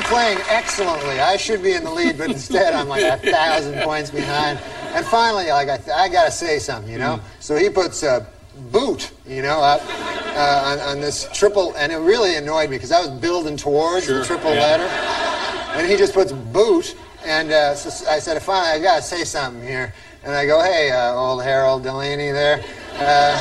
[0.08, 1.20] playing excellently.
[1.20, 4.58] I should be in the lead, but instead I'm like a thousand points behind.
[4.94, 7.16] And finally, like I, I got to say something, you know.
[7.16, 7.22] Mm.
[7.40, 8.26] So he puts a
[8.72, 12.92] boot, you know, up uh, on, on, this triple, and it really annoyed me because
[12.92, 14.60] I was building towards sure, the triple yeah.
[14.60, 19.02] ladder, and he just puts boot, and uh, so I said, finally, I got to
[19.02, 19.92] say something here.
[20.24, 22.64] And I go, hey, uh, old Harold Delaney there.
[22.98, 23.36] Uh,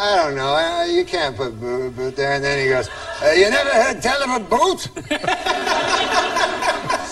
[0.00, 0.54] I, don't know.
[0.54, 2.34] I, you can't put boot, boot, there.
[2.34, 2.88] And then he goes,
[3.20, 4.80] uh, you never heard tell of a boot?
[4.80, 4.90] so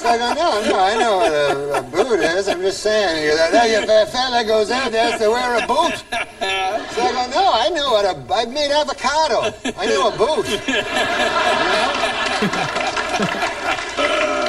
[0.09, 2.47] I go, no, no, I know what a, a boot is.
[2.49, 3.23] I'm just saying.
[3.23, 6.05] He goes, you fella goes out there has to wear a boot.
[6.95, 9.53] So I go, no, I know what a, I made avocado.
[9.77, 10.49] I know a boot.
[10.49, 10.75] You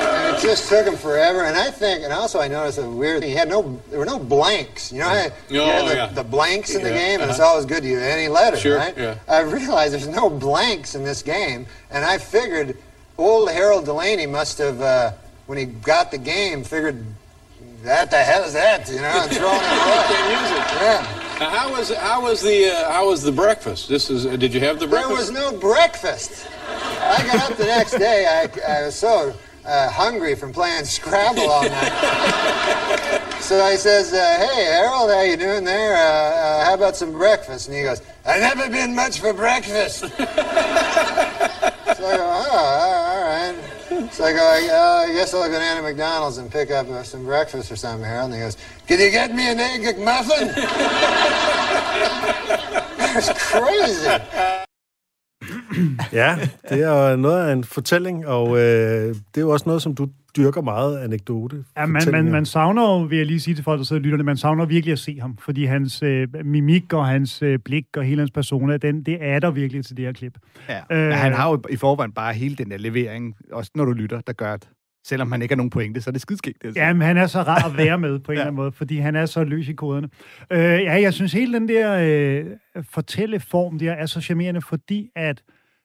[0.09, 0.14] know?
[0.35, 1.43] It just took him forever.
[1.43, 3.29] And I think, and also I noticed a weird thing.
[3.29, 4.91] He had no, there were no blanks.
[4.91, 6.05] You know, oh, you had the, yeah.
[6.07, 7.31] the blanks in the game, and uh-huh.
[7.31, 8.97] it's always good to use any letter, sure, right?
[8.97, 9.17] Yeah.
[9.27, 12.77] I realized there's no blanks in this game, and I figured
[13.17, 15.11] old Harold Delaney must have, uh,
[15.45, 17.03] when he got the game, figured
[17.83, 18.89] that the hell is that?
[18.89, 20.03] You know, and throwing it away.
[20.07, 20.81] Can't use it.
[20.81, 21.21] Yeah.
[21.39, 23.89] Now, how was how was the uh, how was the breakfast?
[23.89, 25.33] This is uh, did you have the breakfast?
[25.33, 26.47] There was no breakfast.
[26.67, 28.25] I got up the next day.
[28.25, 33.21] I, I was so uh, hungry from playing Scrabble all night.
[33.41, 35.95] so I says, uh, "Hey, Harold, how you doing there?
[35.95, 39.99] Uh, uh, how about some breakfast?" And he goes, "I've never been much for breakfast."
[39.99, 43.55] so I go, "Oh, all right."
[44.11, 47.23] So I go, I, guess I'll go down to McDonald's and pick up uh, some
[47.23, 48.31] breakfast or something, Harold.
[48.31, 50.53] And he goes, Can you get me an egg McMuffin?
[52.97, 54.64] That's crazy.
[56.21, 56.35] ja,
[56.69, 60.07] det er noget af en fortælling, og øh, det er jo også noget, som du
[60.37, 61.63] dyrker meget anekdote.
[61.77, 64.03] Ja, man, man, man savner jo, vil jeg lige sige til folk, der sidder og
[64.03, 67.85] lytter, man savner virkelig at se ham, fordi hans øh, mimik og hans øh, blik
[67.97, 70.37] og hele hans persona, den, det er der virkelig til det her klip.
[70.69, 73.91] Ja, øh, han har jo i forvejen bare hele den der levering, også når du
[73.91, 74.69] lytter, der gør, at
[75.05, 76.61] selvom han ikke har nogen pointe, så er det skidskægt.
[76.61, 78.41] Det ja, men han er så rar at være med på en ja.
[78.41, 80.09] eller anden måde, fordi han er så løs i koderne.
[80.51, 82.45] Øh, ja, jeg synes hele den der øh,
[82.83, 85.43] fortælleform der er så charmerende, fordi at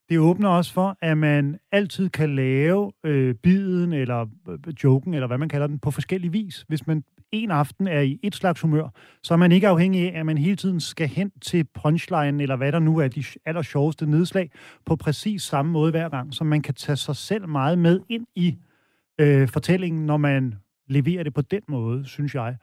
[0.08, 5.26] det åbner også for, at man altid kan lave øh, biden eller øh, joken, eller
[5.26, 6.64] hvad man kalder den, på forskellig vis.
[6.68, 8.88] Hvis man en aften er i et slags humør,
[9.22, 12.56] så er man ikke afhængig af, at man hele tiden skal hen til punchline, eller
[12.56, 14.50] hvad der nu er de aller sjoveste nedslag,
[14.86, 16.34] på præcis samme måde hver gang.
[16.34, 18.56] Så man kan tage sig selv meget med ind i
[19.20, 20.54] øh, fortællingen, når man
[20.88, 22.56] leverer det på den måde, synes jeg.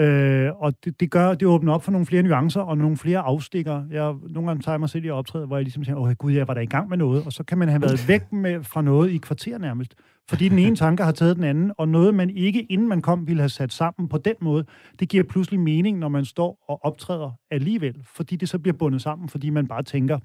[0.00, 3.18] Øh, og det, det gør, det åbner op for nogle flere nuancer og nogle flere
[3.18, 3.84] afstikker.
[3.90, 6.48] Jeg nogle gange tager mig selv i optræde, hvor jeg ligesom siger, åh gud, jeg
[6.48, 8.82] var der i gang med noget, og så kan man have været væk med, fra
[8.82, 9.94] noget i kvarter nærmest.
[10.28, 13.28] Fordi den ene tanke har taget den anden, og noget, man ikke, inden man kom,
[13.28, 14.64] ville have sat sammen på den måde,
[15.00, 19.02] det giver pludselig mening, når man står og optræder alligevel, fordi det så bliver bundet
[19.02, 20.18] sammen, fordi man bare tænker,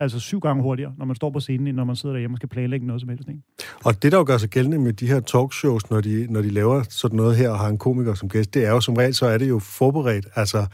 [0.00, 2.38] Altså syv gange hurtigere, når man står på scenen, end når man sidder derhjemme og
[2.38, 3.28] skal planlægge noget som helst.
[3.28, 3.40] Ikke?
[3.84, 6.50] Og det, der jo gør sig gældende med de her talkshows, når de, når de
[6.50, 9.14] laver sådan noget her og har en komiker som gæst, det er jo som regel,
[9.14, 10.26] så er det jo forberedt.
[10.36, 10.66] Altså,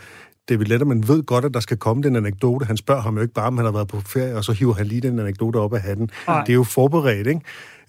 [0.49, 2.67] David Letterman ved godt, at der skal komme den anekdote.
[2.67, 4.75] Han spørger ham jo ikke bare, om han har været på ferie, og så hiver
[4.75, 6.11] han lige den anekdote op af hatten.
[6.29, 6.41] Ej.
[6.41, 7.41] Det er jo forberedt, ikke?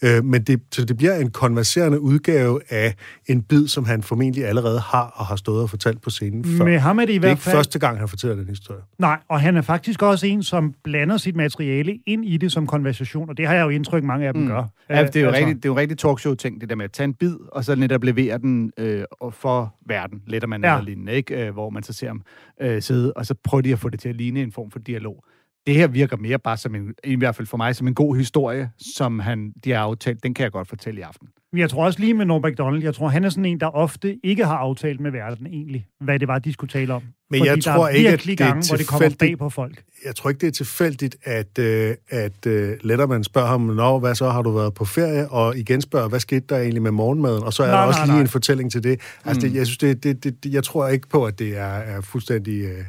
[0.01, 4.45] Øh, men det, så det bliver en konverserende udgave af en bid, som han formentlig
[4.45, 6.65] allerede har og har stået og fortalt på scenen før.
[6.65, 7.37] Med ham er det i hvert fald...
[7.37, 8.81] Det er ikke første gang, han fortæller den historie.
[8.99, 12.67] Nej, og han er faktisk også en, som blander sit materiale ind i det som
[12.67, 14.47] konversation, og det har jeg jo indtryk, mange af dem mm.
[14.47, 14.63] gør.
[14.89, 15.39] Ja, det er jo altså...
[15.39, 17.75] rigtig, det er jo rigtig talkshow-ting, det der med at tage en bid, og så
[17.75, 20.73] netop levere den øh, for verden, man ja.
[20.73, 21.47] eller lignende, ikke?
[21.47, 22.21] Øh, hvor man så ser ham
[22.61, 24.79] øh, sidde, og så prøver de at få det til at ligne en form for
[24.79, 25.23] dialog
[25.67, 28.17] det her virker mere bare som en, i hvert fald for mig, som en god
[28.17, 30.23] historie, som han, de har aftalt.
[30.23, 31.27] Den kan jeg godt fortælle i aften.
[31.55, 34.17] Jeg tror også lige med Norm MacDonald, jeg tror, han er sådan en, der ofte
[34.23, 37.03] ikke har aftalt med verden egentlig, hvad det var, de skulle tale om.
[37.29, 39.83] Men Fordi jeg tror ikke, at det er gange, hvor det kommer bag på folk.
[40.05, 41.65] Jeg tror ikke, det er tilfældigt, at, uh,
[42.09, 45.29] at uh, Letterman spørger ham, Nå, hvad så har du været på ferie?
[45.29, 47.43] Og igen spørger, hvad skete der egentlig med morgenmaden?
[47.43, 48.21] Og så er nej, der også nej, lige nej.
[48.21, 48.99] en fortælling til det.
[49.25, 49.51] Altså, mm.
[49.51, 52.65] det, jeg, synes, det, det, det, jeg tror ikke på, at det er, er fuldstændig...
[52.65, 52.85] Uh,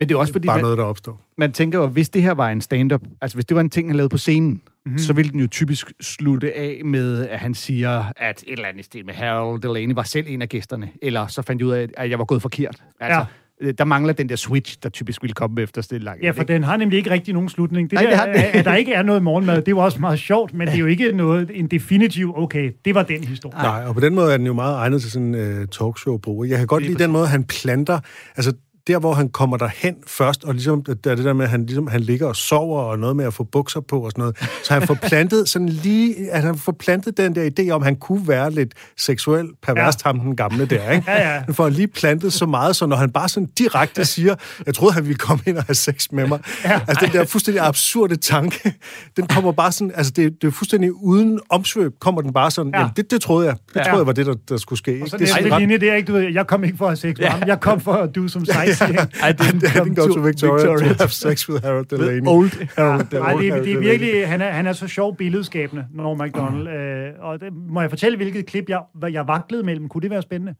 [0.00, 1.20] men det er også fordi, bare noget, der opstår.
[1.38, 3.88] Man tænker jo, hvis det her var en stand-up, altså hvis det var en ting,
[3.88, 4.98] han lavede på scenen, mm-hmm.
[4.98, 8.84] så ville den jo typisk slutte af med, at han siger, at et eller andet
[8.84, 11.88] sted med Harold Delaney var selv en af gæsterne, eller så fandt jeg ud af,
[11.96, 12.82] at jeg var gået forkert.
[13.00, 13.24] Altså, ja
[13.60, 16.22] øh, der mangler den der switch, der typisk ville komme efter stille langt.
[16.22, 17.90] Ja, for den har nemlig ikke rigtig nogen slutning.
[17.90, 18.58] Det, Nej, der, det har det.
[18.58, 20.78] at der ikke er noget morgenmad, det er jo også meget sjovt, men det er
[20.78, 23.62] jo ikke noget, en definitiv, okay, det var den historie.
[23.62, 26.48] Nej, og på den måde er den jo meget egnet til sådan en uh, talkshow-brug.
[26.48, 28.00] Jeg kan godt lide den måde, han planter,
[28.36, 28.52] altså
[28.88, 31.66] der, hvor han kommer derhen først, og ligesom, der er det der med, at han,
[31.66, 34.36] ligesom, han ligger og sover, og noget med at få bukser på og sådan noget,
[34.64, 37.86] så han får plantet sådan lige, at han får plantet den der idé om, at
[37.86, 40.08] han kunne være lidt seksuel perverst, ja.
[40.08, 41.10] ham den gamle der, ikke?
[41.10, 41.40] Ja, ja.
[41.40, 44.34] Han får lige plantet så meget, så når han bare sådan direkte siger,
[44.66, 46.40] jeg troede, han ville komme ind og have sex med mig.
[46.64, 46.80] Ja.
[46.88, 48.74] Altså, den der fuldstændig absurde tanke,
[49.16, 52.72] den kommer bare sådan, altså, det, det er fuldstændig uden omsvøb, kommer den bare sådan,
[52.74, 52.78] ja.
[52.78, 53.56] jamen, det, det troede jeg.
[53.68, 53.82] Det ja.
[53.82, 55.00] troede jeg var det, der, der skulle ske.
[55.02, 56.84] Og så det er det linje, det er ikke, du ved, jeg kom ikke for
[56.84, 57.30] at have sex med ja.
[57.30, 58.77] ham, jeg kom for at du som sightseeing.
[58.80, 62.28] I didn't, I didn't go to Victoria, Victoria to have sex with Harold Delaney.
[62.28, 63.32] Old Harold Delaney.
[63.32, 66.68] Nej, det, er, det er virkelig, han er, han er så sjov billedskabende, Norm MacDonald.
[66.68, 68.80] Øh, og det, må jeg fortælle, hvilket klip jeg,
[69.12, 69.88] jeg vaklede mellem?
[69.88, 70.54] Kunne det være spændende?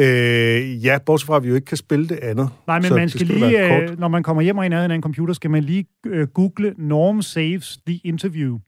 [0.00, 2.48] Øh, ja, bortset fra, at vi jo ikke kan spille det andet.
[2.66, 5.02] Nej, men man skal lige, øh, når man kommer hjem og i nærheden af en
[5.02, 8.58] computer, skal man lige øh, google Norm Saves the Interview.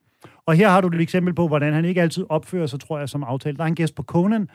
[0.46, 3.08] Og her har du et eksempel på, hvordan han ikke altid opfører sig, tror jeg,
[3.08, 3.58] som aftalt.
[3.58, 4.48] Der er en gæst på Conan,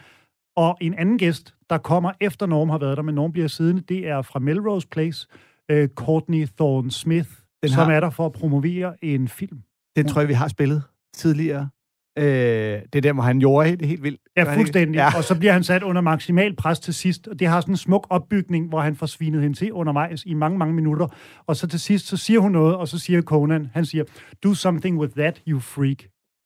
[0.55, 3.81] og en anden gæst, der kommer efter Norm har været der, men Norm bliver siddende,
[3.81, 5.27] det er fra Melrose Place,
[5.71, 7.29] øh, Courtney Thorne Smith,
[7.63, 7.91] Den som har...
[7.91, 9.61] er der for at promovere en film.
[9.95, 10.83] Den tror jeg, vi har spillet
[11.13, 11.69] tidligere.
[12.17, 14.21] Øh, det er der, hvor han gjorde helt, helt vildt.
[14.37, 14.97] Ja, fuldstændig.
[14.97, 15.17] Ja.
[15.17, 17.77] Og så bliver han sat under maksimal pres til sidst, og det har sådan en
[17.77, 21.07] smuk opbygning, hvor han får svinet hende til undervejs i mange, mange minutter.
[21.47, 24.03] Og så til sidst, så siger hun noget, og så siger Conan, han siger,
[24.43, 25.97] do something with that, you freak.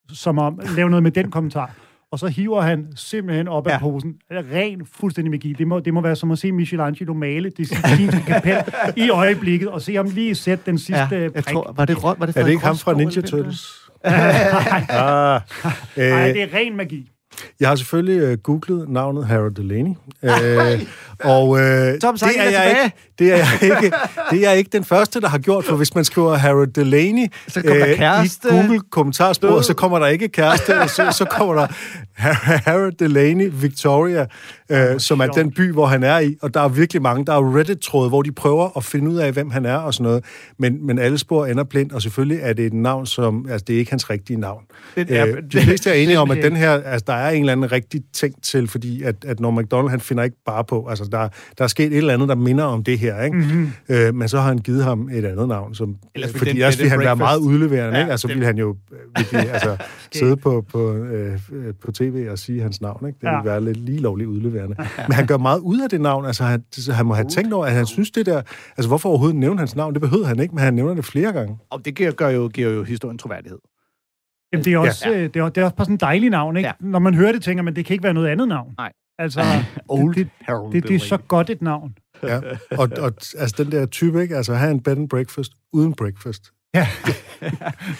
[0.09, 1.75] Som om, lav noget med den kommentar
[2.11, 3.73] og så hiver han simpelthen op ja.
[3.73, 4.13] af posen.
[4.31, 5.53] Ren fuldstændig magi.
[5.53, 8.63] Det må, det må være som at se Michelangelo male det Sistinske kapel
[8.95, 12.15] i øjeblikket, og se ham lige sætte den sidste ja, jeg tror, var det, var
[12.25, 13.61] det er det ikke ham fra Ninja Turtles?
[14.05, 15.41] Nej, ah,
[15.97, 17.11] øh, det er ren magi.
[17.59, 19.91] Jeg har selvfølgelig uh, googlet navnet Harold Delaney.
[20.23, 20.29] Uh,
[21.19, 21.59] og uh,
[22.01, 23.91] Tom, det, er jeg ikke, det, er jeg ikke,
[24.31, 27.59] det er ikke den første, der har gjort, for hvis man skriver Harold Delaney så
[27.59, 28.47] uh, kæreste.
[28.47, 31.67] i Google kommentarsporet, så kommer der ikke kæreste, så, så kommer der
[32.15, 34.25] Harold Delaney Victoria,
[34.73, 36.35] uh, som er den by, hvor han er i.
[36.41, 39.31] Og der er virkelig mange, der er Reddit-tråde, hvor de prøver at finde ud af,
[39.31, 40.23] hvem han er og sådan noget.
[40.59, 43.45] Men, men alle spor ender blindt, og selvfølgelig er det et navn, som...
[43.49, 44.63] Altså, det er ikke hans rigtige navn.
[44.95, 46.71] Det er, uh, de fleste er enige om, at den her...
[46.71, 49.99] Altså, der er en eller anden rigtig ting til, fordi at, at når McDonald, han
[49.99, 50.87] finder ikke bare på...
[50.89, 53.37] Altså, der, der er sket et eller andet, der minder om det her, ikke?
[53.37, 53.71] Mm-hmm.
[53.89, 55.95] Uh, men så har han givet ham et andet navn, som...
[56.15, 58.11] Ellers fordi den, ellers ville han være meget udleverende, ja, ikke?
[58.11, 58.75] Altså, det, ville han jo
[59.17, 59.77] virkelig, altså,
[60.19, 61.39] sidde på, på, øh,
[61.81, 63.17] på tv og sige hans navn, ikke?
[63.17, 63.43] Det ville ja.
[63.43, 64.75] være lidt lige lovligt udleverende.
[65.07, 66.25] Men han gør meget ud af det navn.
[66.25, 68.41] Altså, han, han må have tænkt over, at han synes det der...
[68.77, 69.93] Altså, hvorfor overhovedet nævne hans navn?
[69.93, 71.57] Det behøvede han ikke, men han nævner det flere gange.
[71.69, 73.57] Og det giver, gør jo, giver jo historien troværdighed.
[74.55, 75.17] Jamen, det er også, ja.
[75.17, 76.67] Øh, det er, det er også bare sådan en dejlig navn, ikke?
[76.67, 76.73] Ja.
[76.79, 78.73] Når man hører det, tænker man, det kan ikke være noget andet navn.
[78.77, 78.91] Nej.
[79.19, 79.41] Altså,
[79.89, 81.97] Old det, det, det, det er så godt et navn.
[82.23, 82.39] Ja,
[82.71, 84.35] og, og altså den der type, ikke?
[84.37, 86.51] Altså have en bed and breakfast uden breakfast.
[86.75, 86.87] Ja,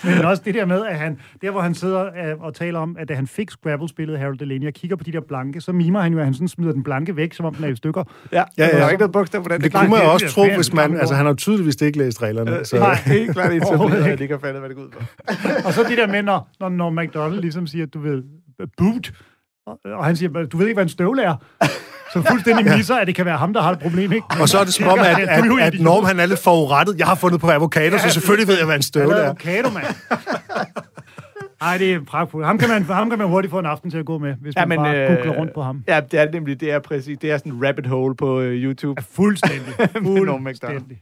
[0.06, 2.96] men også det der med, at han, der hvor han sidder øh, og taler om,
[3.00, 6.02] at da han fik Scrabble-spillet Harold Delaney, og kigger på de der blanke, så mimer
[6.02, 8.04] han jo, at han sådan smider den blanke væk, som om den er i stykker.
[8.32, 8.78] Ja, ja, ja.
[8.78, 9.62] Der er ikke noget bogstav på den.
[9.62, 10.98] Det, det kunne man jo også tro, hvis man...
[10.98, 12.60] Altså, han har tydeligvis ikke læst reglerne.
[12.60, 12.80] Øh, så.
[12.80, 13.66] Nej, helt klart ikke.
[13.66, 15.00] Så ikke har fattet, hvad det går ud på.
[15.66, 18.24] og så de der med, når, når, når McDonald ligesom siger, du ved,
[18.78, 19.12] boot,
[19.86, 21.36] og han siger, du ved ikke, hvad en støvle er
[22.16, 24.28] så fuldstændig misser, at det kan være ham, der har et problem, ikke?
[24.42, 27.00] Og så er det som om, at, at, at Norm han er lidt forurettet.
[27.00, 29.26] Jeg har fundet på avocado, så selvfølgelig ved jeg, hvad en støvle er.
[29.26, 29.86] Avocado, mand.
[31.62, 32.46] Nej, det er pragtfuldt.
[32.46, 34.56] Ham kan, man, ham kan man hurtigt få en aften til at gå med, hvis
[34.56, 35.84] ja, man men, bare øh, googler rundt på ham.
[35.88, 37.18] Ja, det er nemlig, det er præcis.
[37.18, 39.02] Det er sådan en rabbit hole på uh, YouTube.
[39.02, 39.74] Ja, fuldstændig.
[40.04, 41.02] fuldstændig.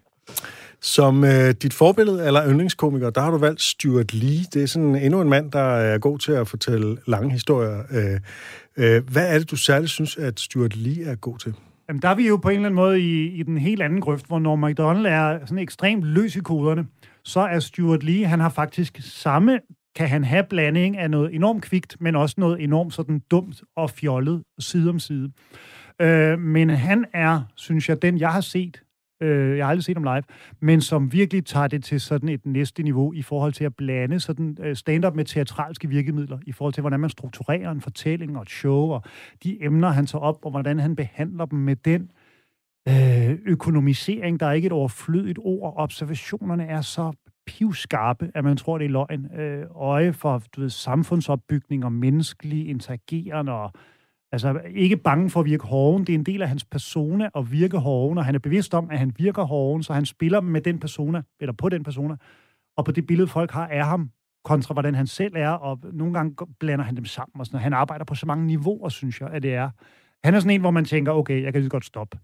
[0.82, 4.46] Som øh, dit forbillede eller yndlingskomiker, der har du valgt Stuart Lee.
[4.54, 7.80] Det er sådan endnu en mand, der er god til at fortælle lange historier.
[7.92, 8.20] Øh,
[8.78, 11.56] øh, hvad er det, du særligt synes, at Stuart Lee er god til?
[11.88, 14.02] Jamen, der er vi jo på en eller anden måde i, i den helt anden
[14.02, 16.86] grøft, hvor når McDonald er sådan ekstremt løs i koderne,
[17.24, 19.60] så er Stuart Lee, han har faktisk samme,
[19.96, 23.90] kan han have blanding af noget enormt kvikt, men også noget enormt sådan dumt og
[23.90, 25.32] fjollet side om side.
[26.02, 28.83] Øh, men han er, synes jeg, den jeg har set,
[29.24, 30.24] øh, jeg har aldrig set dem live,
[30.60, 34.20] men som virkelig tager det til sådan et næste niveau i forhold til at blande
[34.20, 38.42] sådan øh, stand-up med teatralske virkemidler, i forhold til, hvordan man strukturerer en fortælling og
[38.42, 39.04] et show, og
[39.44, 42.12] de emner, han tager op, og hvordan han behandler dem med den
[42.88, 45.74] øh, økonomisering, der er ikke et overflødigt ord.
[45.78, 47.12] Observationerne er så
[47.46, 49.40] pivskarpe, at man tror, det er løgn.
[49.40, 53.72] Øh, øje for du ved, samfundsopbygning og menneskelig interagerende og
[54.34, 56.04] Altså ikke bange for at virke hoven.
[56.04, 58.90] Det er en del af hans persona at virke hoven, og han er bevidst om,
[58.92, 62.16] at han virker hoven, så han spiller med den persona, eller på den persona,
[62.78, 64.10] og på det billede, folk har af ham,
[64.44, 67.40] kontra hvordan han selv er, og nogle gange blander han dem sammen.
[67.40, 67.60] Og sådan.
[67.60, 69.70] Han arbejder på så mange niveauer, synes jeg, at det er.
[70.24, 72.18] Han er sådan en, hvor man tænker, okay, jeg kan lige godt stoppe.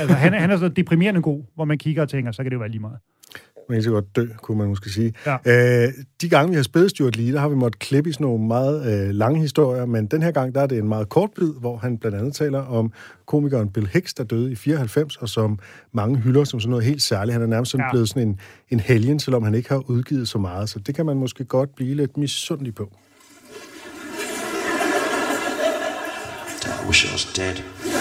[0.00, 2.54] Altså, han, han er så deprimerende god, hvor man kigger og tænker, så kan det
[2.54, 2.98] jo være lige meget.
[3.68, 5.14] Man kan godt dø, kunne man måske sige.
[5.26, 5.36] Ja.
[5.84, 8.24] Øh, de gange, vi har spillet Stuart Lee, der har vi måttet klippe i sådan
[8.24, 11.30] nogle meget øh, lange historier, men den her gang, der er det en meget kort
[11.36, 12.92] bid, hvor han blandt andet taler om
[13.26, 15.58] komikeren Bill Hicks, der døde i 94, og som
[15.92, 17.32] mange hylder som sådan noget helt særligt.
[17.32, 17.90] Han er nærmest sådan ja.
[17.90, 21.06] blevet sådan en, en helgen, selvom han ikke har udgivet så meget, så det kan
[21.06, 22.92] man måske godt blive lidt misundelig på.
[26.64, 27.91] I wish I was dead.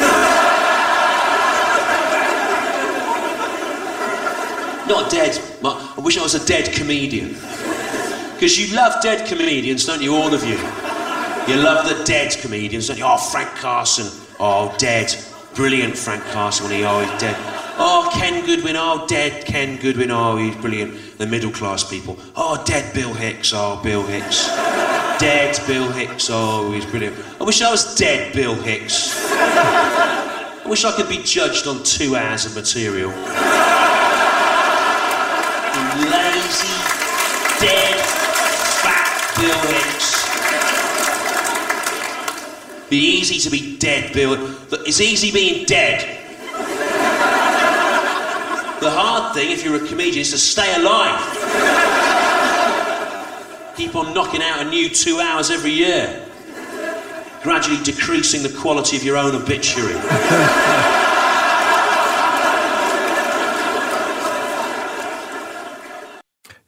[4.91, 5.41] Not dead.
[5.63, 7.29] I wish I was a dead comedian.
[8.33, 10.57] Because you love dead comedians, don't you, all of you?
[11.47, 13.05] You love the dead comedians, don't you?
[13.07, 14.07] Oh, Frank Carson.
[14.37, 15.15] Oh, dead.
[15.55, 17.37] Brilliant Frank Carson when he, oh, he's dead.
[17.77, 18.75] Oh, Ken Goodwin.
[18.75, 20.11] Oh, dead Ken Goodwin.
[20.11, 21.17] Oh, he's brilliant.
[21.17, 22.19] The middle class people.
[22.35, 23.53] Oh, dead Bill Hicks.
[23.55, 24.47] Oh, Bill Hicks.
[25.19, 26.27] Dead Bill Hicks.
[26.29, 27.15] Oh, he's brilliant.
[27.39, 29.13] I wish I was dead Bill Hicks.
[29.31, 33.13] I wish I could be judged on two hours of material.
[36.51, 37.95] Lazy, dead,
[38.83, 39.07] fat.
[42.89, 44.33] Be easy to be dead, Bill.
[44.85, 46.19] It's easy being dead.
[48.81, 51.19] The hard thing, if you're a comedian, is to stay alive.
[53.77, 56.27] Keep on knocking out a new two hours every year,
[57.43, 59.95] gradually decreasing the quality of your own obituary.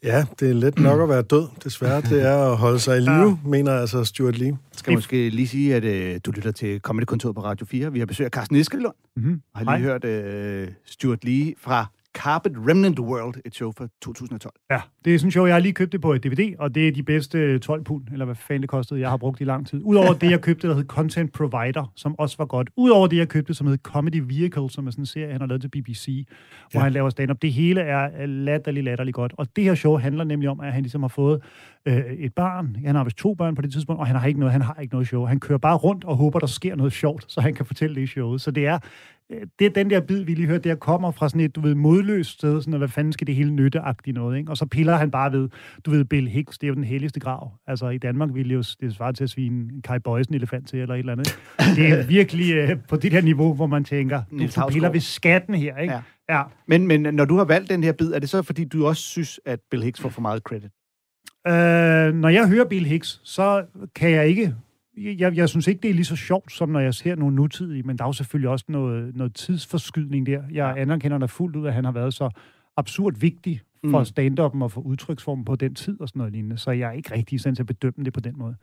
[0.03, 1.47] Ja, det er let nok at være død.
[1.63, 3.35] Desværre, det er at holde sig i live, ja.
[3.45, 4.57] mener altså Stuart Lee.
[4.71, 7.93] Skal måske lige sige, at øh, du lytter til Comedy Kontor på Radio 4.
[7.93, 8.93] Vi har besøg af Carsten Eskelund.
[9.15, 9.41] Mm-hmm.
[9.55, 9.79] Har lige Hej.
[9.79, 14.53] hørt øh, Stuart Lee fra Carpet Remnant World, et show fra 2012.
[14.71, 16.75] Ja, det er sådan et show, jeg har lige købt det på et DVD, og
[16.75, 19.43] det er de bedste 12 pund, eller hvad fanden det kostede, jeg har brugt i
[19.43, 19.81] lang tid.
[19.83, 22.69] Udover det, jeg købte, der hed Content Provider, som også var godt.
[22.77, 25.47] Udover det, jeg købte, som hed Comedy Vehicle, som er sådan en serie, han har
[25.47, 26.27] lavet til BBC,
[26.71, 26.83] hvor ja.
[26.83, 27.41] han laver stand-up.
[27.41, 29.33] Det hele er latterligt, latterligt godt.
[29.37, 31.41] Og det her show handler nemlig om, at han ligesom har fået
[31.85, 32.77] øh, et barn.
[32.85, 34.77] Han har vist to børn på det tidspunkt, og han har ikke noget, han har
[34.81, 35.25] ikke noget show.
[35.25, 38.01] Han kører bare rundt og håber, der sker noget sjovt, så han kan fortælle det
[38.01, 38.41] i showet.
[38.41, 38.79] Så det er
[39.59, 41.75] det er den der bid, vi lige hørte, der kommer fra sådan et, du ved,
[41.75, 44.51] modløst sted, sådan, hvad fanden skal det hele nytteagtige noget, ikke?
[44.51, 45.49] Og så piller han bare ved,
[45.85, 47.51] du ved, Bill Hicks, det er jo den helligste grav.
[47.67, 50.79] Altså, i Danmark ville jo, det svare til at svine en Kai Bøjsen elefant til,
[50.79, 51.39] eller et eller andet.
[51.75, 54.99] Det er virkelig øh, på det der niveau, hvor man tænker, du, du piller ved
[54.99, 55.93] skatten her, ikke?
[55.93, 56.37] Ja.
[56.37, 56.43] ja.
[56.67, 59.01] Men, men når du har valgt den her bid, er det så, fordi du også
[59.01, 60.71] synes, at Bill Hicks får for meget credit?
[61.47, 64.55] Øh, når jeg hører Bill Hicks, så kan jeg ikke
[64.97, 67.83] jeg, jeg synes ikke, det er lige så sjovt, som når jeg ser nogle nutidige,
[67.83, 70.41] men der er jo selvfølgelig også noget, noget tidsforskydning der.
[70.51, 72.29] Jeg anerkender da fuldt ud, at han har været så
[72.77, 74.05] absurd vigtig for mm.
[74.05, 76.57] stand-up'en og for udtryksformen på den tid og sådan noget lignende.
[76.57, 78.55] Så jeg er ikke rigtig i stand til at bedømme det på den måde.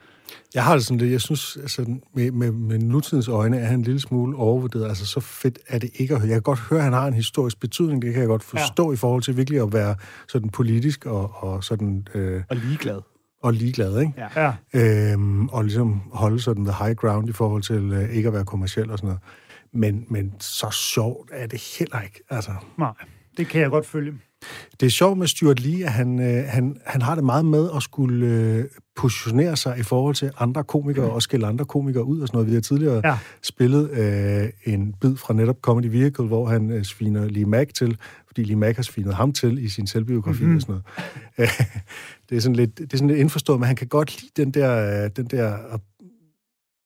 [0.55, 1.11] Jeg har det sådan det.
[1.11, 4.88] Jeg synes, altså, med, med, med nutidens øjne er han en lille smule overvurderet.
[4.88, 6.29] Altså, så fedt er det ikke at høre.
[6.29, 8.03] Jeg kan godt høre, at han har en historisk betydning.
[8.03, 8.95] Det kan jeg godt forstå ja.
[8.95, 9.95] i forhold til virkelig at være
[10.29, 12.07] sådan politisk og, og sådan...
[12.14, 13.01] Øh, og ligeglad
[13.42, 14.12] og ligeglad, ikke?
[14.37, 14.53] Ja.
[14.74, 18.44] Øhm, og ligesom holde sådan the high ground i forhold til øh, ikke at være
[18.44, 19.22] kommersiel og sådan noget.
[19.72, 22.50] Men, men så sjovt er det heller ikke, altså.
[22.79, 22.92] Nej,
[23.37, 24.12] det kan jeg godt følge.
[24.81, 27.70] Det er sjovt med Stuart Lee, at han, øh, han, han har det meget med
[27.76, 28.64] at skulle øh,
[28.96, 31.12] positionere sig i forhold til andre komikere mm.
[31.12, 32.48] og skille andre komikere ud og sådan noget.
[32.48, 33.18] Vi har tidligere ja.
[33.42, 37.98] spillet øh, en bid fra netop Comedy Vehicle, hvor han øh, sviner Lee Mack til,
[38.31, 40.57] fordi Lee Mack har svinet ham til i sin selvbiografi mm-hmm.
[40.57, 40.81] og sådan
[41.37, 41.51] noget.
[42.31, 44.51] det er sådan lidt, det er sådan lidt indforstået, men han kan godt lide den
[44.51, 45.57] der, øh, den der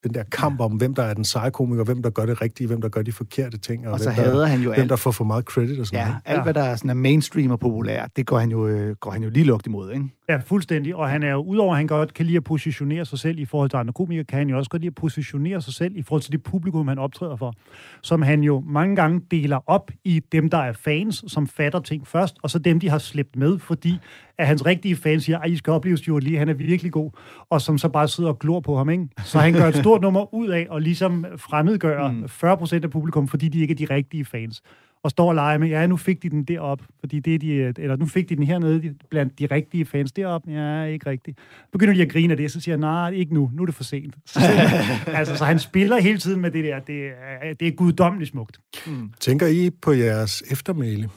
[0.05, 2.67] den der kamp om, hvem der er den seje komiker, hvem der gør det rigtige,
[2.67, 4.90] hvem der gør de forkerte ting, og, og så hvem, der, han jo hvem alt,
[4.90, 6.21] der får for meget credit og sådan ja, noget.
[6.25, 9.11] alt hvad der er, sådan er mainstream og populær, det går han jo, øh, går
[9.11, 10.05] han jo lige lugt imod, ikke?
[10.29, 10.97] Ja, fuldstændig.
[10.97, 13.45] Og han er jo, udover at han godt kan lide at positionere sig selv i
[13.45, 16.03] forhold til andre komikere, kan han jo også godt lide at positionere sig selv i
[16.03, 17.55] forhold til det publikum, han optræder for.
[18.03, 22.07] Som han jo mange gange deler op i dem, der er fans, som fatter ting
[22.07, 23.99] først, og så dem, de har slæbt med, fordi
[24.38, 27.11] at hans rigtige fans siger, at I skal opleve Stuart Lee, han er virkelig god,
[27.51, 29.09] og som så bare sidder og glor på ham, ikke?
[29.25, 32.29] Så han gør et stort nummer ud af at ligesom fremmedgøre mm.
[32.29, 34.62] 40 procent af publikum, fordi de ikke er de rigtige fans
[35.05, 37.83] og står og leger med, ja, nu fik de den derop, fordi det er de,
[37.83, 40.42] eller nu fik de den hernede blandt de rigtige fans derop.
[40.49, 41.38] Ja, ikke rigtigt.
[41.73, 43.75] Begynder de at grine af det, så siger jeg, nej, ikke nu, nu er det
[43.75, 44.14] for sent.
[44.27, 44.40] Så,
[45.07, 48.61] altså, så han spiller hele tiden med det der, det er, det er guddommeligt smukt.
[48.87, 49.11] Mm.
[49.20, 51.09] Tænker I på jeres eftermæle?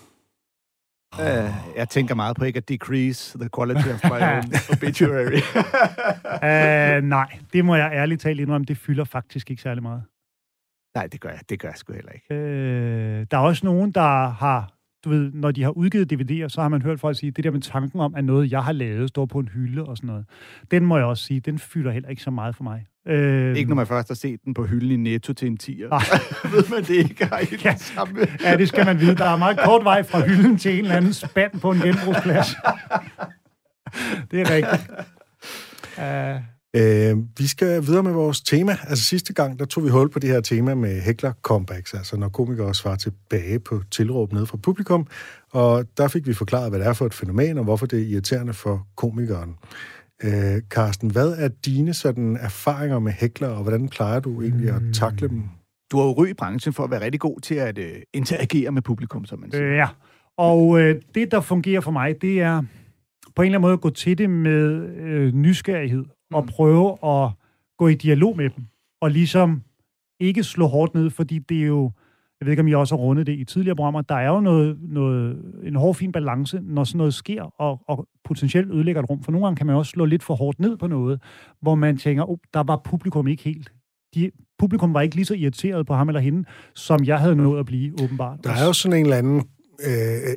[1.14, 5.42] Uh, jeg tænker meget på ikke at decrease the quality of my own obituary.
[6.44, 10.04] uh, nej, det må jeg ærligt talt indrømme, det fylder faktisk ikke særlig meget.
[10.96, 12.36] Nej, det gør jeg, det gør jeg sgu heller ikke.
[12.36, 14.77] Øh, der er også nogen, der har,
[15.08, 17.52] du ved, når de har udgivet DVD'er, så har man hørt folk sige, det der
[17.52, 20.26] med tanken om, at noget, jeg har lavet, står på en hylde og sådan noget.
[20.72, 22.86] Den må jeg også sige, den fylder heller ikke så meget for mig.
[23.08, 25.90] Øh, ikke når man først har set den på hylden i Netto til en tier.
[26.56, 28.28] ved man det ikke har i ja, samme.
[28.44, 29.16] ja, det skal man vide.
[29.16, 32.48] Der er meget kort vej fra hylden til en eller anden spand på en genbrugsplads.
[34.32, 34.90] det er rigtigt.
[35.98, 38.72] Uh, Øh, vi skal videre med vores tema.
[38.72, 42.18] Altså sidste gang, der tog vi hul på det her tema med heckler comebacks, altså
[42.18, 45.08] når komikere svarer tilbage på tilråb nede fra publikum,
[45.52, 48.04] og der fik vi forklaret, hvad det er for et fænomen, og hvorfor det er
[48.08, 49.56] irriterende for komikeren.
[50.24, 54.82] Øh, Carsten, hvad er dine sådan erfaringer med hækler, og hvordan plejer du egentlig at
[54.94, 55.44] takle dem?
[55.92, 58.72] Du har jo ry i branchen for at være rigtig god til at uh, interagere
[58.72, 59.70] med publikum, som man siger.
[59.70, 59.88] Øh, ja,
[60.38, 62.62] og øh, det, der fungerer for mig, det er
[63.36, 66.48] på en eller anden måde at gå til det med øh, nysgerrighed og mm.
[66.48, 67.32] prøve at
[67.78, 68.66] gå i dialog med dem,
[69.02, 69.62] og ligesom
[70.20, 71.92] ikke slå hårdt ned, fordi det er jo,
[72.40, 74.40] jeg ved ikke, om I også har rundet det i tidligere programmer, der er jo
[74.40, 79.10] noget, noget, en hård, fin balance, når sådan noget sker, og, og potentielt ødelægger et
[79.10, 79.24] rum.
[79.24, 81.22] For nogle gange kan man også slå lidt for hårdt ned på noget,
[81.62, 83.72] hvor man tænker, oh, der var publikum ikke helt.
[84.16, 86.44] De, publikum var ikke lige så irriteret på ham eller hende,
[86.76, 88.40] som jeg havde nået at blive, åbenbart.
[88.44, 89.38] Der er jo sådan en eller anden,
[89.86, 89.94] øh,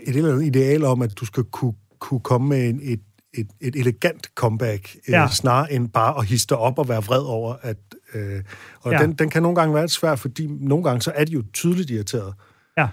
[0.07, 3.01] et eller andet ideal om, at du skal kunne, kunne komme med en, et
[3.35, 5.23] et, et elegant comeback, øh, ja.
[5.23, 7.77] øh, snarere end bare at histe op og være vred over, at...
[8.15, 8.43] Øh,
[8.81, 8.99] og ja.
[8.99, 11.91] den, den kan nogle gange være svær, fordi nogle gange så er de jo tydeligt
[11.91, 12.35] irriteret.
[12.79, 12.89] Ja.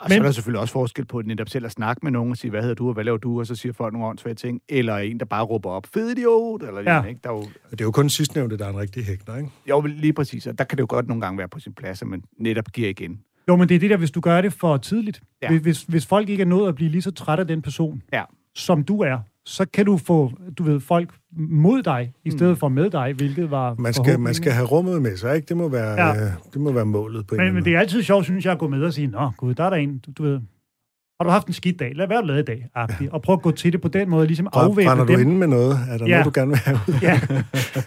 [0.00, 2.30] Og så er der selvfølgelig også forskel på at netop selv at snakke med nogen
[2.30, 4.34] og sige, hvad hedder du, og hvad laver du, og så siger folk nogle åndssvage
[4.34, 6.82] ting, eller en, der bare råber op, fed idiot, eller ja.
[6.82, 7.20] Lignende, ikke?
[7.24, 7.42] Der er jo...
[7.70, 9.50] Det er jo kun sidstnævnte, der er en rigtig hækner, ikke?
[9.70, 12.02] Jo, lige præcis, og der kan det jo godt nogle gange være på sin plads,
[12.02, 13.20] at man netop giver igen.
[13.48, 15.20] Jo, men det er det der, hvis du gør det for tidligt.
[15.42, 15.58] Ja.
[15.58, 18.22] Hvis, hvis folk ikke er nået at blive lige så træt af den person, ja.
[18.54, 22.56] som du er, så kan du få, du ved, folk mod dig, i stedet mm.
[22.56, 25.46] for med dig, hvilket var man skal, man skal have rummet med sig, ikke?
[25.46, 26.24] Det må være, ja.
[26.24, 28.52] øh, det må være målet på men, en Men det er altid sjovt, synes jeg,
[28.52, 30.40] at gå med og sige, nå gud, der er der en, du, du ved,
[31.20, 31.92] har du haft en skidt dag?
[31.94, 33.10] Lad være at lade i dag, agtigt.
[33.10, 35.06] Og prøv at gå til det på den måde, ligesom afvæbne dem.
[35.06, 35.78] Du inde med noget?
[35.90, 36.10] Er der ja.
[36.10, 37.20] noget, du gerne vil have ja.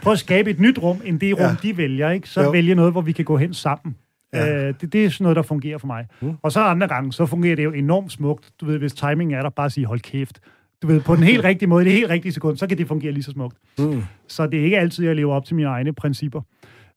[0.04, 1.56] Prøv at skabe et nyt rum, end det rum, ja.
[1.64, 2.30] de vælger, ikke?
[2.30, 2.50] Så jo.
[2.50, 3.96] vælge noget, hvor vi kan gå hen sammen.
[4.34, 4.68] Ja.
[4.68, 6.08] Øh, det, det er sådan noget, der fungerer for mig.
[6.22, 6.34] Mm.
[6.42, 8.52] Og så andre gange, så fungerer det jo enormt smukt.
[8.62, 10.40] Du ved, hvis timingen er der, bare sige, hold kæft
[10.82, 13.12] du ved, på den helt rigtige måde, det helt rigtige sekund, så kan det fungere
[13.12, 13.58] lige så smukt.
[13.80, 14.04] Mm.
[14.28, 16.42] Så det er ikke altid, jeg lever op til mine egne principper.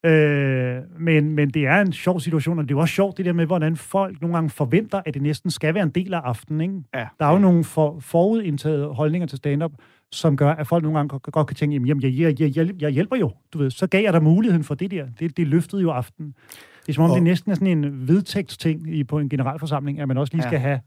[0.07, 3.33] Øh, men, men det er en sjov situation, og det er også sjovt det der
[3.33, 6.61] med, hvordan folk nogle gange forventer, at det næsten skal være en del af aftenen.
[6.61, 6.75] Ikke?
[6.95, 7.07] Ja.
[7.19, 9.73] Der er jo nogle for, forudindtaget holdninger til stand-up,
[10.13, 12.91] som gør, at folk nogle gange godt, godt kan tænke, jamen, jeg, jeg, jeg, jeg
[12.91, 15.07] hjælper jo, du ved, så gav jeg dig muligheden for det der.
[15.21, 16.35] Det, det løftede jo aftenen.
[16.81, 17.15] Det er som om, og...
[17.15, 20.49] det næsten er sådan en vedtægtsting i, på en generalforsamling, at man også lige ja.
[20.49, 20.81] skal have,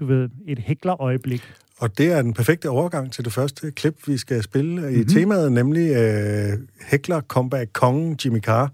[0.00, 1.42] du ved, et hæklerøjeblik.
[1.82, 4.94] Og det er den perfekte overgang til det første klip, vi skal spille mm-hmm.
[4.94, 5.08] i mhm.
[5.08, 6.58] temaet, nemlig uh,
[6.90, 8.72] Heckler Comeback Kongen Jimmy Carr.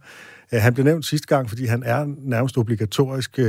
[0.53, 3.45] Uh, han blev nævnt sidste gang, fordi han er nærmest obligatorisk, uh,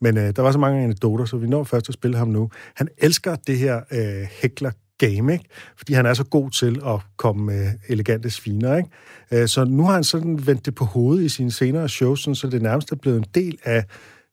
[0.00, 2.50] men uh, der var så mange anekdoter, så vi når først at spille ham nu.
[2.74, 5.44] Han elsker det her uh, Heckler game, ikke?
[5.76, 8.76] fordi han er så god til at komme med elegante sviner.
[8.76, 9.48] Ikke?
[9.48, 12.62] Så nu har han sådan vendt det på hovedet i sine senere shows, så det
[12.62, 13.84] nærmest er blevet en del af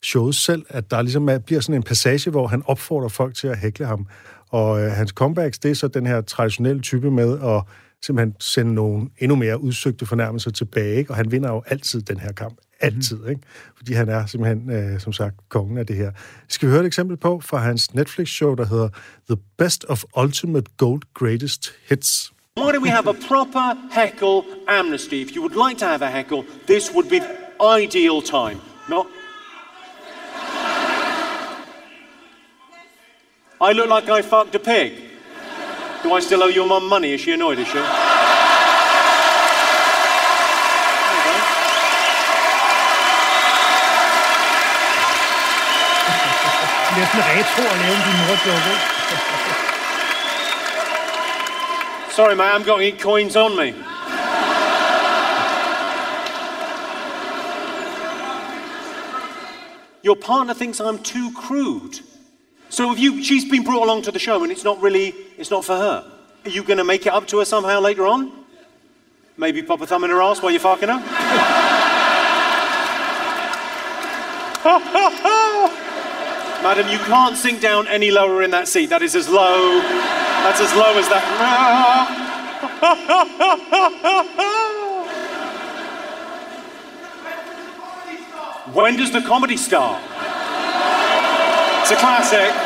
[0.04, 3.48] showet selv, at der ligesom er, bliver sådan en passage, hvor han opfordrer folk til
[3.48, 4.06] at hækle ham.
[4.48, 7.62] Og øh, hans comebacks, det er så den her traditionelle type med at
[8.02, 11.10] simpelthen sende nogle endnu mere udsøgte fornærmelser tilbage, ikke?
[11.10, 12.58] og han vinder jo altid den her kamp.
[12.80, 13.28] Altid, mm.
[13.28, 13.40] ikke?
[13.76, 16.10] Fordi han er simpelthen, øh, som sagt, kongen af det her.
[16.48, 18.88] Skal vi høre et eksempel på fra hans Netflix-show, der hedder
[19.28, 22.32] The Best of Ultimate Gold Greatest Hits.
[22.56, 23.66] Why don't we have a proper
[24.00, 25.14] heckle amnesty?
[25.14, 27.20] If you would like to have a heckle, this would be
[27.82, 28.60] ideal time.
[28.88, 29.06] Not
[33.60, 34.94] I look like I fucked a pig.
[36.02, 37.12] Do I still owe your mum money?
[37.12, 37.78] Is she annoyed, is she?
[52.12, 53.74] Sorry, mate, I'm going to got coins on me.
[60.02, 62.00] Your partner thinks I'm too crude.
[62.74, 65.48] So if you, she's been brought along to the show and it's not really, it's
[65.48, 66.10] not for her.
[66.44, 68.32] Are you going to make it up to her somehow later on?
[69.36, 70.98] Maybe pop a thumb in her ass while you're fucking her?
[76.64, 78.86] Madam, you can't sink down any lower in that seat.
[78.86, 79.78] That is as low,
[80.42, 81.22] that's as low as that.
[88.74, 90.02] when does the comedy start?
[91.82, 92.63] It's a classic.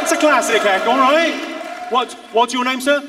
[0.00, 1.90] It's a classic, Eck, all right?
[1.90, 3.02] What, what's your name, sir?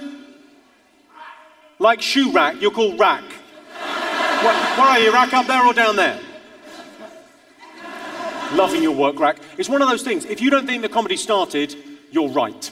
[1.77, 3.23] Like shoe rack, you're called Rack.
[3.23, 6.19] What, where are you, Rack up there or down there?
[8.53, 9.37] Loving your work, Rack.
[9.57, 10.25] It's one of those things.
[10.25, 11.75] If you don't think the comedy started,
[12.11, 12.71] you're right.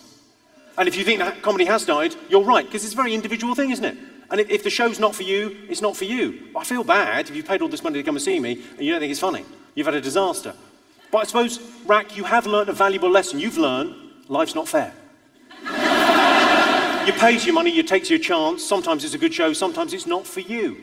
[0.78, 3.55] And if you think that comedy has died, you're right, because it's a very individual
[3.55, 3.97] thing, isn't it?
[4.30, 6.49] And if the show's not for you, it's not for you.
[6.55, 8.82] I feel bad if you've paid all this money to come and see me and
[8.82, 9.45] you don't think it's funny.
[9.74, 10.53] You've had a disaster.
[11.11, 13.39] But I suppose, Rack, you have learned a valuable lesson.
[13.39, 13.95] You've learned
[14.30, 14.93] life's not fair.
[17.05, 18.63] you pay your money, you take your chance.
[18.63, 20.78] Sometimes it's a good show, sometimes it's not for you.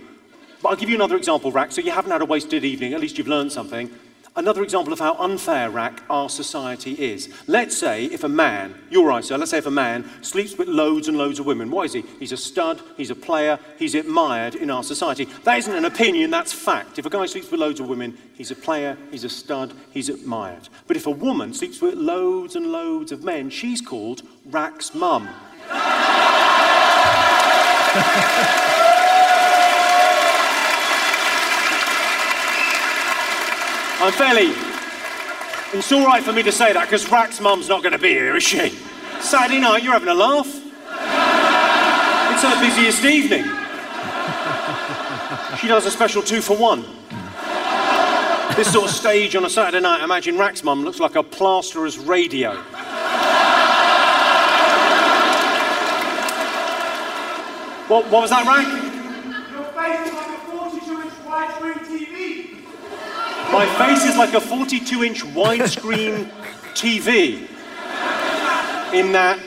[0.62, 1.72] But I'll give you another example, Rack.
[1.72, 3.90] So you haven't had a wasted evening, at least you've learned something.
[4.36, 7.28] Another example of how unfair, Rack, our society is.
[7.46, 10.66] Let's say if a man, you're right, sir, let's say if a man sleeps with
[10.66, 12.02] loads and loads of women, what is he?
[12.18, 15.28] He's a stud, he's a player, he's admired in our society.
[15.44, 16.98] That isn't an opinion, that's fact.
[16.98, 20.08] If a guy sleeps with loads of women, he's a player, he's a stud, he's
[20.08, 20.68] admired.
[20.88, 25.28] But if a woman sleeps with loads and loads of men, she's called Rack's mum.
[34.04, 34.52] I'm fairly.
[35.72, 38.10] It's all right for me to say that because Rack's mum's not going to be
[38.10, 38.68] here, is she?
[39.18, 40.46] Saturday night, you're having a laugh.
[42.34, 43.44] It's her busiest evening.
[45.58, 46.82] She does a special two for one.
[48.56, 51.96] This sort of stage on a Saturday night, imagine Rack's mum looks like a plasterer's
[51.96, 52.56] radio.
[57.88, 58.66] What, what was that, Rack?
[59.50, 62.54] Your face is like a 42 inch widescreen TV.
[63.54, 66.24] My face is like a 42 inch widescreen
[66.74, 67.48] TV.
[68.92, 69.42] In that.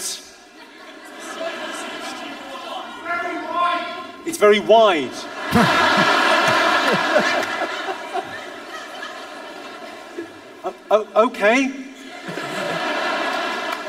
[4.26, 5.12] It's very wide.
[10.64, 11.66] O- o- okay.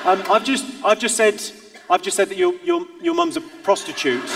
[0.04, 1.40] Um, I've just, I've just said,
[1.88, 4.24] I've just said that your, your, your mum's a prostitute.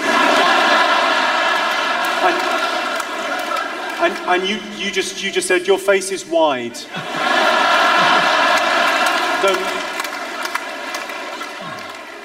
[2.22, 2.51] And,
[4.02, 6.72] and, and you, you, just, you just said your face is wide.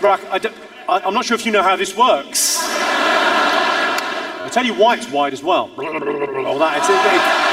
[0.01, 0.55] Rack, I don't,
[0.89, 2.57] I, I'm not sure if you know how this works.
[2.61, 5.69] I'll tell you why it's wide as well.
[5.77, 6.77] All that.
[6.77, 7.47] It's, it-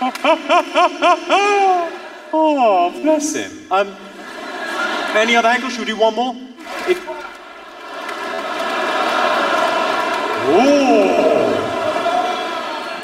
[2.32, 3.50] oh, bless him.
[3.70, 3.94] Um,
[5.16, 5.68] any other angle?
[5.68, 6.34] Should we do one more?
[6.88, 6.98] If,
[10.48, 11.20] Ooh.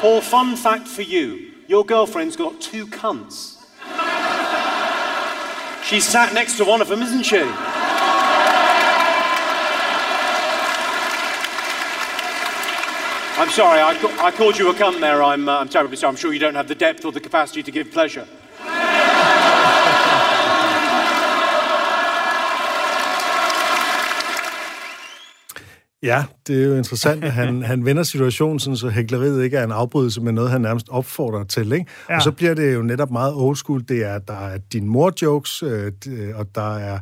[0.01, 1.51] Paul, fun fact for you.
[1.67, 3.55] Your girlfriend's got two cunts.
[5.83, 7.43] She's sat next to one of them, isn't she?
[13.39, 15.21] I'm sorry, I, ca- I called you a cunt there.
[15.21, 16.09] I'm, uh, I'm terribly sorry.
[16.09, 18.27] I'm sure you don't have the depth or the capacity to give pleasure.
[26.03, 29.63] Ja, det er jo interessant, at han, han vender situationen, sådan, så hækleriet ikke er
[29.63, 31.71] en afbrydelse, men noget, han nærmest opfordrer til.
[31.71, 31.85] Ikke?
[32.09, 32.15] Ja.
[32.15, 33.83] Og så bliver det jo netop meget old school.
[33.87, 35.91] Det er, der er din mor-jokes, øh,
[36.35, 36.99] og der er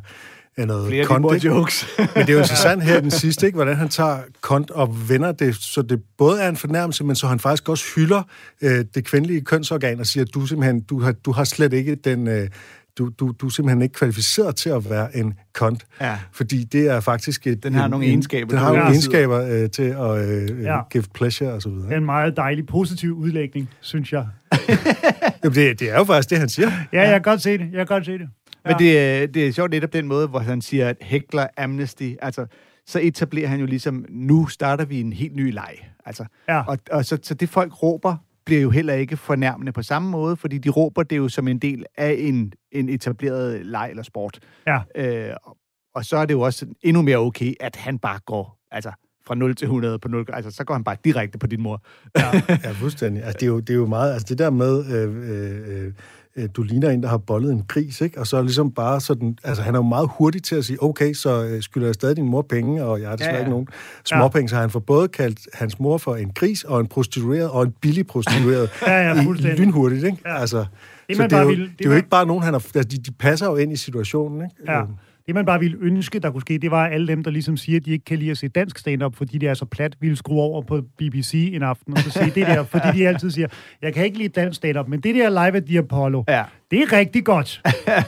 [0.56, 1.22] er noget Flere kont?
[1.22, 1.86] Mor-jokes.
[1.98, 3.56] Men det er jo interessant her den sidste, ikke?
[3.56, 7.26] hvordan han tager kont og vender det, så det både er en fornærmelse, men så
[7.26, 8.22] han faktisk også hylder
[8.62, 11.94] øh, det kvindelige kønsorgan og siger, at du simpelthen, du har, du har slet ikke
[11.94, 12.28] den...
[12.28, 12.48] Øh,
[12.98, 15.86] du, du, du er simpelthen ikke kvalificeret til at være en kont.
[16.00, 16.18] Ja.
[16.32, 17.46] Fordi det er faktisk...
[17.46, 18.88] Et, Den har en, nogle en- egenskaber, Den har nogle Ja.
[18.88, 20.74] egenskaber øh, til at øh, Ja.
[20.76, 20.80] ja.
[20.90, 21.86] give pleasure og så videre.
[21.86, 24.26] Det er en meget dejlig, positiv udlægning, synes jeg.
[25.44, 26.70] Jamen, det, det er jo faktisk det, han siger.
[26.92, 27.60] Ja, jeg kan godt se det.
[27.60, 28.28] Jeg kan godt se det.
[28.64, 32.10] Men det, er- det er sjovt netop den måde, hvor han siger, at hækler amnesty,
[32.22, 32.46] altså,
[32.86, 35.74] så etablerer han jo ligesom, nu starter vi en helt ny leg.
[36.06, 36.62] Altså, Ja.
[36.62, 38.16] og, og så, så det folk råber,
[38.46, 41.58] bliver jo heller ikke fornærmende på samme måde, fordi de råber det jo som en
[41.58, 44.38] del af en, en etableret leg eller sport.
[44.66, 44.78] Ja.
[44.96, 45.34] Øh,
[45.94, 48.90] og- så er det jo også endnu mere okay, at han bare går, altså
[49.26, 51.82] fra 0 til 100 på 0, altså så går han bare direkte på din mor.
[52.64, 53.22] Ja, fuldstændig.
[53.24, 54.12] Altså, det, er jo, det er jo meget...
[54.12, 54.86] Altså, det der med...
[54.94, 55.92] Øh, øh,
[56.36, 58.20] øh, du ligner en, der har bollet en gris, ikke?
[58.20, 59.38] Og så ligesom bare sådan...
[59.44, 62.16] Altså, han er jo meget hurtig til at sige, okay, så øh, skylder jeg stadig
[62.16, 63.44] din mor penge, og jeg har desværre Ja, ja, ja.
[63.46, 63.68] ikke nogen
[64.04, 67.50] småpenge, så har han for både kaldt hans mor for en gris og en prostitueret
[67.50, 68.70] og en billig prostitueret.
[68.86, 69.58] Ja, ja, fuldstændig.
[69.60, 70.18] Lynhurtigt, ikke?
[70.26, 70.40] Ja.
[70.40, 70.64] Altså,
[71.08, 72.42] Det, så man det er, jo, ville- det det er jo man- ikke bare nogen,
[72.42, 72.58] han har...
[72.74, 74.72] Altså, de, de passer jo ind i situationen, ikke?
[74.72, 74.82] Ja.
[75.26, 77.56] Det, man bare ville ønske, der kunne ske, det var at alle dem, der ligesom
[77.56, 79.96] siger, at de ikke kan lide at se dansk stand-up, fordi det er så plat,
[80.00, 83.30] ville skrue over på BBC en aften og så sige det der, fordi de altid
[83.30, 83.48] siger,
[83.82, 86.44] jeg kan ikke lide dansk stand-up, men det der live af The Apollo, Ja.
[86.70, 87.62] det er rigtig godt.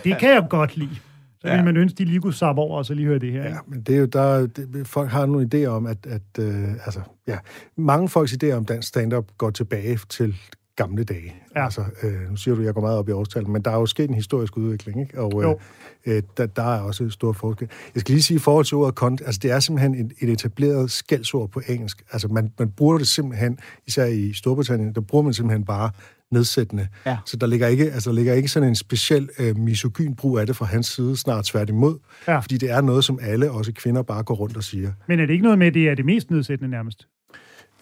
[0.04, 0.96] Det kan jeg godt lide.
[1.40, 3.42] Så ville man ønske, de lige kunne sappe over og så lige høre det her.
[3.42, 6.68] Ja, men det er jo der, det, folk har nogle idéer om, at, at øh,
[6.72, 7.38] altså, ja,
[7.76, 10.36] mange folks idéer om dansk stand-up går tilbage til
[10.78, 11.34] gamle dage.
[11.56, 11.64] Ja.
[11.64, 13.74] Altså, øh, nu siger du, at jeg går meget op i årstal, men der er
[13.76, 15.20] jo sket en historisk udvikling, ikke?
[15.20, 15.58] Og Jo.
[16.06, 17.68] øh, øh, der, der er også stor forskel.
[17.94, 20.28] Jeg skal lige sige i forhold til ordet kont, altså det er simpelthen et, et
[20.28, 22.02] etableret skældsord på engelsk.
[22.12, 25.90] Altså man, man bruger det simpelthen, især i Storbritannien, der bruger man simpelthen bare
[26.30, 26.88] nedsættende.
[27.06, 27.16] Ja.
[27.26, 30.46] Så der ligger ikke, altså, der ligger ikke sådan en speciel øh, misogyn brug af
[30.46, 31.98] det fra hans side, snart tværtimod.
[32.28, 32.38] Ja.
[32.38, 34.92] Fordi det er noget, som alle, også kvinder, bare går rundt og siger.
[35.08, 37.08] Men er det ikke noget med, at det er det mest nedsættende nærmest?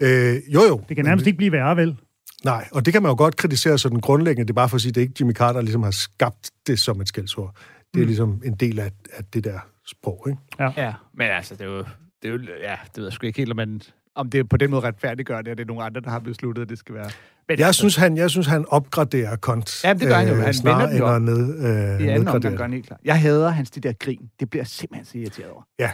[0.01, 0.81] Øh, jo jo.
[0.89, 1.97] Det kan nærmest ikke blive værre, vel?
[2.45, 4.45] Nej, og det kan man jo godt kritisere sådan grundlæggende.
[4.47, 5.91] Det er bare for at sige, at det er ikke Jimmy Carter, der ligesom har
[5.91, 7.55] skabt det som et skældsord.
[7.95, 8.07] Det er Mm.
[8.07, 10.41] ligesom en del af, af det der sprog, ikke?
[10.61, 10.71] Ja.
[10.77, 11.85] Ja, men altså, det er jo...
[12.23, 13.81] Det er jo ja, det ved jeg sgu ikke helt, om, man,
[14.15, 16.63] om det på den måde retfærdiggør det, og det er nogle andre, der har besluttet,
[16.63, 17.11] at det skal være.
[17.49, 19.85] Men Jeg synes, han, jeg synes, han opgraderer Kont.
[19.85, 20.35] Ja, det gør han jo.
[20.35, 23.01] Han snarere vender den jo at ned, øh, I anden omgang gør han helt klart.
[23.05, 24.31] Jeg hader hans de der grin.
[24.41, 25.63] Det bliver jeg simpelthen så irriteret over.
[25.79, 25.91] Ja.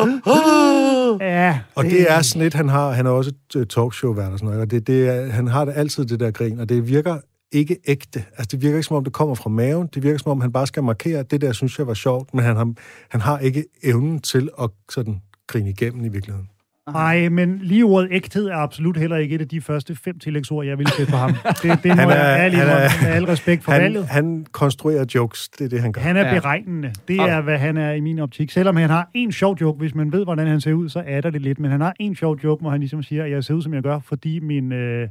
[1.20, 1.60] Ja.
[1.74, 3.32] Og det er sådan lidt, han har, han er også
[3.70, 6.60] talkshow-vært og sådan noget, og det, det er, han har det altid, det der grin,
[6.60, 7.18] og det virker
[7.52, 8.24] ikke ægte.
[8.30, 9.88] Altså, det virker ikke, som om det kommer fra maven.
[9.94, 12.44] Det virker, som om han bare skal markere, det der synes jeg var sjovt, men
[12.44, 12.72] han har,
[13.08, 16.48] han har ikke evnen til at sådan grine igennem i virkeligheden.
[16.92, 20.66] Nej, men lige ordet ægthed er absolut heller ikke et af de første fem tillægsord,
[20.66, 21.30] jeg ville sætte på ham.
[21.62, 24.06] Det, det må Han er- jeg han er- med al respekt for Han, valget.
[24.06, 26.00] han konstruerer jokes, det er det, han gør.
[26.00, 26.34] Han er Ja.
[26.40, 26.92] beregnende.
[27.08, 28.50] Det er, hvad han er i min optik.
[28.50, 31.20] Selvom han har en sjov joke, hvis man ved, hvordan han ser ud, så er
[31.20, 31.60] der det lidt.
[31.60, 33.74] Men han har en sjov joke, hvor han ligesom siger, at jeg ser ud, som
[33.74, 34.72] jeg gør, fordi min...
[34.72, 35.08] Øh,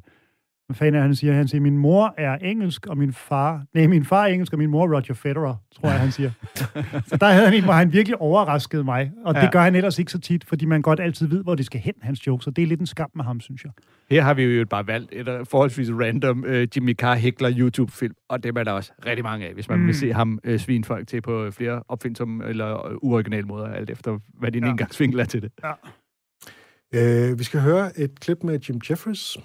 [0.68, 1.34] hvad fanden er det, han siger?
[1.34, 3.64] Han siger, min mor er engelsk, og min far...
[3.74, 6.32] Nej, min far er engelsk, og min mor er Roger Federer, tror jeg, han siger.
[7.10, 9.12] så der havde han en, hvor han virkelig overraskede mig.
[9.26, 9.40] Og ja.
[9.40, 9.46] Ja.
[9.46, 11.80] det gør han ellers ikke så tit, fordi man godt altid ved, hvor det skal
[11.82, 12.44] hen, hans jokes.
[12.44, 13.72] Så det er lidt en skam med ham, synes jeg.
[14.10, 18.14] Her har vi jo bare valgt et øh, forholdsvis random uh, Jimmy Carr hækler YouTube-film,
[18.30, 19.88] og dem er der også rigtig mange af, hvis man mm.
[19.88, 23.90] Vil se ham uh, svine folk til på flere opfindsomme eller øh, uoriginale måder, alt
[23.90, 24.68] efter hvad din Ja.
[24.68, 24.72] ja.
[24.72, 25.52] indgangsvinkel er til det.
[26.96, 29.38] Øh, vi skal høre et klip med Jim Jeffries.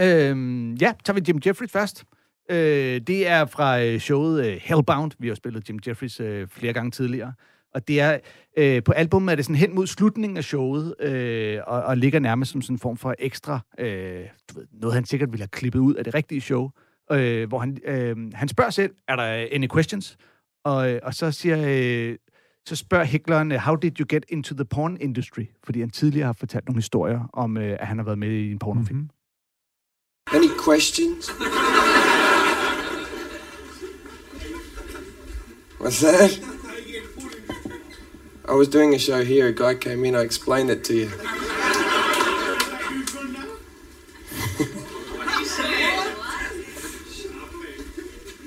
[0.00, 2.04] Øhm, ja, tager vi Jim Jeffries først.
[2.50, 5.12] Øh, det er fra øh, showet øh, Hellbound.
[5.18, 7.32] Vi har spillet Jim Jeffries øh, flere gange tidligere.
[7.74, 8.18] Og det er,
[8.56, 12.18] øh, på albummet er det sådan hen mod slutningen af showet, øh, og, og ligger
[12.18, 15.48] nærmest som sådan en form for ekstra, øh, du ved, noget han sikkert ville have
[15.48, 16.70] klippet ud af det rigtige show,
[17.12, 20.16] øh, hvor han, øh, han spørger selv, er der any questions?
[20.64, 22.16] Og, øh, og så siger, øh,
[22.66, 25.44] så spørger hækleren, øh, how did you get into the porn industry?
[25.64, 28.52] Fordi han tidligere har fortalt nogle historier om, øh, at han har været med i
[28.52, 28.98] en pornofilm.
[28.98, 29.10] Mm-hmm.
[30.64, 31.28] Questions?
[35.76, 36.40] What's that?
[38.48, 39.48] I was doing a show here.
[39.48, 40.14] A guy came in.
[40.16, 41.08] I explained it to you.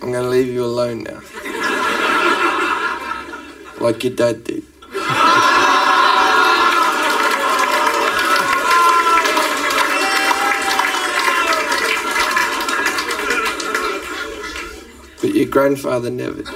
[0.01, 1.22] I'm to leave you alone now.
[3.80, 4.63] Like your dad did.
[15.38, 16.48] Your grandfather never did.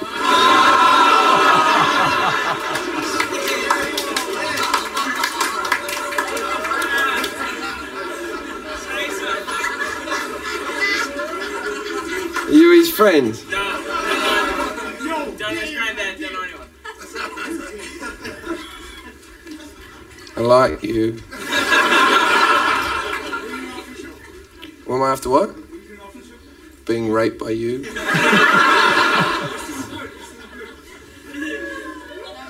[12.44, 13.36] Are you his friend?
[20.36, 21.14] I like you.
[24.86, 25.61] What am I after what?
[26.92, 27.84] Being raped by you?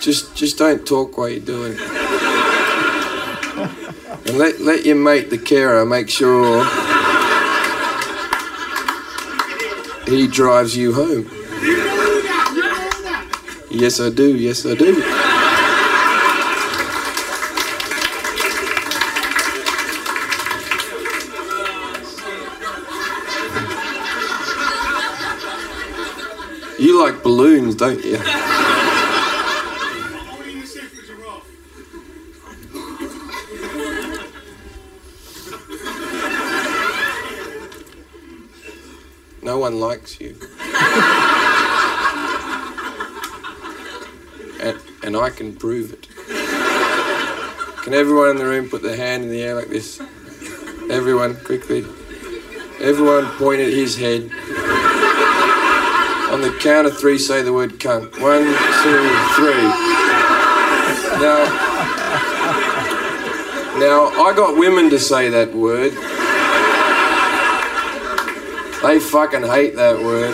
[0.02, 1.80] just just don't talk while you're doing it.
[4.26, 6.66] And let let your mate the carer make sure
[10.08, 11.30] he drives you home.
[13.70, 15.21] Yes I do, yes I do.
[27.82, 28.20] Don't you?
[39.42, 40.38] No one likes you.
[44.62, 46.08] and, and I can prove it.
[47.84, 50.00] Can everyone in the room put their hand in the air like this?
[50.92, 51.84] Everyone, quickly.
[52.80, 54.30] Everyone point at his head.
[56.42, 58.20] On the count of three, say the word cunt.
[58.20, 59.04] One, two,
[59.36, 59.62] three.
[61.22, 61.46] Now,
[63.78, 65.92] now I got women to say that word.
[68.82, 70.34] They fucking hate that word.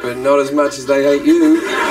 [0.00, 1.87] But not as much as they hate you.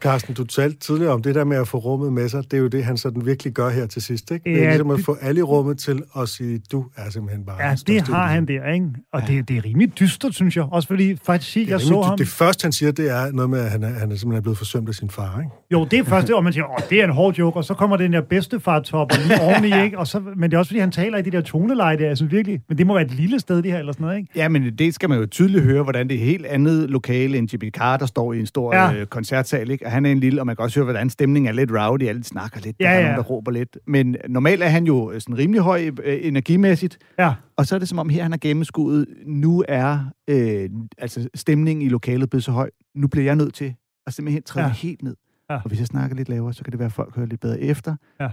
[0.00, 2.44] Carsten, du talte tidligere om det der med at få rummet med sig.
[2.44, 4.50] Det er jo det, han sådan virkelig gør her til sidst, ikke?
[4.50, 7.44] Det er Ja, ligesom at få alle i rummet til at sige, du er simpelthen
[7.46, 7.56] bare...
[7.68, 8.86] Ja, det har han der, ikke?
[9.12, 10.64] Og det, det er rimelig dystert, synes jeg.
[10.64, 12.18] Også fordi, faktisk, jeg så rimelig- ham...
[12.18, 14.58] det første, han siger, det er noget med, at han er, han er simpelthen blevet
[14.58, 15.50] forsømt af sin far, ikke?
[15.72, 17.64] Jo, det er først det, og man siger, åh, det er en hård joke, og
[17.64, 19.98] så kommer den der bedstefar-top og lige oveni, ikke?
[19.98, 22.32] Og så, men det er også, fordi han taler i de der toneleje der, synes
[22.32, 24.30] virkelig, men det må være et lille sted, det her, eller sådan noget, ikke?
[24.36, 27.48] Ja, men det skal man jo tydeligt høre, hvordan det er helt andet lokale end
[27.52, 28.88] Jimmy Carr, der står i en stor Ja.
[28.90, 28.94] ja.
[29.00, 29.87] øh, koncertsal, ikke?
[29.88, 32.02] Og han er en lille, og man kan også høre, hvordan stemningen er lidt rowdy,
[32.02, 33.02] alle snakker lidt, Ja, der er ja.
[33.02, 33.78] nogen, der råber lidt.
[33.86, 37.34] Men normalt er han jo sådan rimelig høj øh, energimæssigt, Ja.
[37.56, 39.98] og så er det som om her, han har gennemskuddet, nu er
[40.30, 43.74] øh, altså stemningen i lokalet blevet så høj, nu bliver jeg nødt til
[44.06, 44.72] at simpelthen træde ja.
[44.72, 45.16] helt ned.
[45.50, 45.54] Ja.
[45.56, 47.60] Og hvis jeg snakker lidt lavere, så kan det være, at folk hører lidt bedre
[47.60, 48.28] efter, Ja.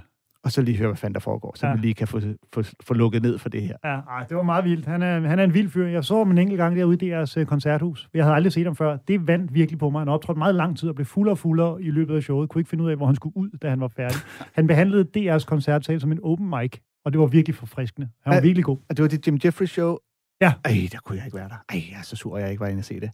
[0.46, 1.74] Og så lige høre, hvad fanden der foregår, så Ja.
[1.74, 2.20] vi lige kan få,
[2.54, 3.76] få, få lukket ned for det her.
[3.84, 4.86] Ja, ej, det var meget vildt.
[4.86, 5.88] Han er, han er en vild fyr.
[5.88, 8.10] Jeg så ham en enkelt gang derude i deres øh, koncerthus.
[8.14, 8.98] Jeg havde aldrig set ham før.
[9.08, 10.02] Det vandt virkelig på mig.
[10.02, 12.50] Han optrådte meget lang tid og blev fuldere og fuldere i løbet af showet.
[12.50, 14.18] Kunne ikke finde ud af, hvor han skulle ud, da han var færdig.
[14.56, 16.72] Han behandlede DR's koncertsal som en open mic,
[17.06, 18.10] og det var virkelig forfriskende.
[18.24, 18.42] Han var Ja.
[18.42, 18.78] virkelig god.
[18.90, 19.98] Og det var det Jim Jeffries show.
[20.42, 20.54] Ja.
[20.66, 21.56] Ej, der kunne jeg ikke være der.
[21.70, 23.10] Ej, jeg er så sur, at jeg ikke var inde og se det.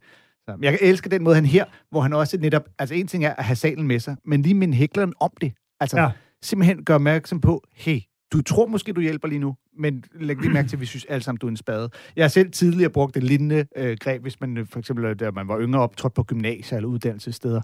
[0.50, 2.64] Så, jeg elsker den måde, han her, hvor han også netop...
[2.80, 5.54] Altså, en ting er at have salen med sig, men lige min hækleren om det.
[5.80, 6.10] Altså, Ja.
[6.44, 8.00] Simpelthen gør opmærksom på, hey,
[8.34, 11.06] du tror måske, du hjælper lige nu, men læg lige mærke til, at vi synes
[11.06, 11.90] alle sammen, du er en spade.
[12.16, 15.20] Jeg har selv tidligere brugt et lignende øh, greb, hvis man øh, for eksempel, øh,
[15.20, 17.62] da man var yngre optrådt på gymnasier eller uddannelsessteder,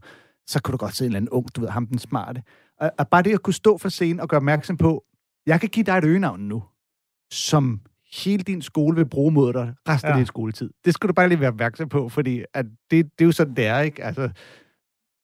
[0.48, 2.44] så kunne du godt se en eller anden ung, du ved, ham den smarte.
[2.80, 5.04] Og, og bare det at kunne stå for scenen og gøre opmærksom på,
[5.46, 6.64] jeg kan give dig et øgenavn nu,
[7.32, 7.82] som
[8.24, 10.12] hele din skole vil bruge mod dig resten ja.
[10.12, 10.14] Ja.
[10.14, 10.70] af din skoletid.
[10.86, 13.56] Det skal du bare lige være opmærksom på, fordi at det, det er jo sådan,
[13.56, 14.04] det er, ikke?
[14.04, 14.30] Altså,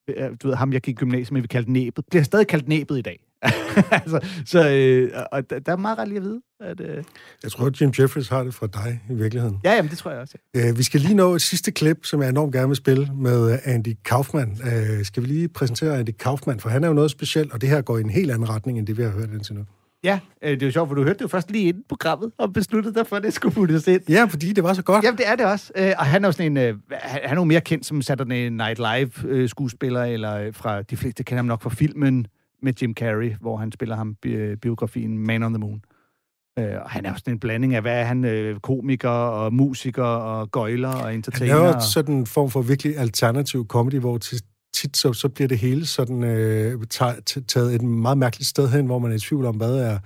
[0.08, 2.68] øh, du ved, ham, jeg gik i gymnasiet med, vi kaldte næbet, bliver stadig kaldt
[2.68, 3.24] næbet i dag.
[4.02, 6.40] altså, så øh, og der, der er meget ret lige at vide.
[6.60, 7.04] At, øh,
[7.42, 9.58] Jeg tror, at Jim Jeffries har det fra dig i virkeligheden.
[9.64, 10.34] ja, jamen, det tror jeg også.
[10.56, 13.52] Øh, vi skal lige nå et sidste klip, som jeg enormt gerne vil spille med
[13.52, 14.58] øh, Andy Kaufman.
[14.64, 17.68] Øh, skal vi lige præsentere Andy Kaufman, for han er jo noget specielt, og det
[17.68, 19.64] her går i en helt anden retning, end det vi har hørt indtil nu.
[20.04, 22.32] Ja, øh, det er jo sjovt, for du hørte det jo først lige inden programmet,
[22.38, 24.02] og besluttede dig for, at det skulle puttes ind.
[24.08, 25.04] Ja, fordi det var så godt.
[25.04, 25.72] Jamen, det er det også.
[25.76, 26.56] Øh, og han er jo sådan en...
[26.56, 30.82] Øh, han er jo mere kendt som Saturday Night Live-skuespiller, eller øh, fra...
[30.82, 32.26] De fleste kender ham nok fra filmen
[32.62, 35.82] med Jim Carrey, hvor han spiller ham bi- biografien Man on the Moon.
[36.58, 38.24] Øh, og han er jo sådan en blanding af, hvad er han?
[38.24, 41.54] Øh, komiker og musiker og gøjler og Han entertainer.
[41.54, 44.40] laver og- sådan en form for virkelig alternativ comedy, hvor til,
[44.74, 48.86] tit så, så bliver det hele sådan øh, taget, taget et meget mærkeligt sted hen,
[48.86, 49.98] hvor man er i tvivl om, hvad er,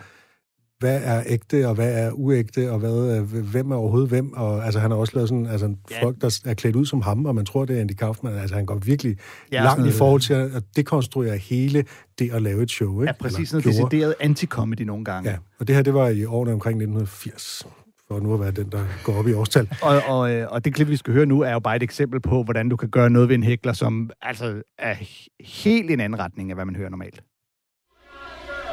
[0.79, 4.33] hvad er ægte, og hvad er uægte, og hvad er, hvem er overhovedet hvem.
[4.33, 6.03] Og, altså, han har også lavet sådan, altså, Ja.
[6.03, 8.35] folk, der er klædt ud som ham, og man tror, det er Andy Kaufman.
[8.35, 9.17] Altså, han går virkelig
[9.53, 11.85] Ja, sådan langt i forhold til at dekonstruere hele
[12.19, 13.01] det at lave et show.
[13.01, 13.05] Ikke?
[13.05, 15.31] Ja, præcis Eller noget decideret anti-comedy nogle gange.
[15.31, 17.67] Ja, og det her, det var i årene omkring 1980,
[18.09, 19.69] for nu at være den, der går op i årstal.
[19.83, 22.21] Og, og, øh, og det klip, vi skal høre nu, er jo bare et eksempel
[22.21, 26.01] på, hvordan du kan gøre noget ved en hækler, som altså er he- helt en
[26.01, 27.21] anden retning af, hvad man hører normalt.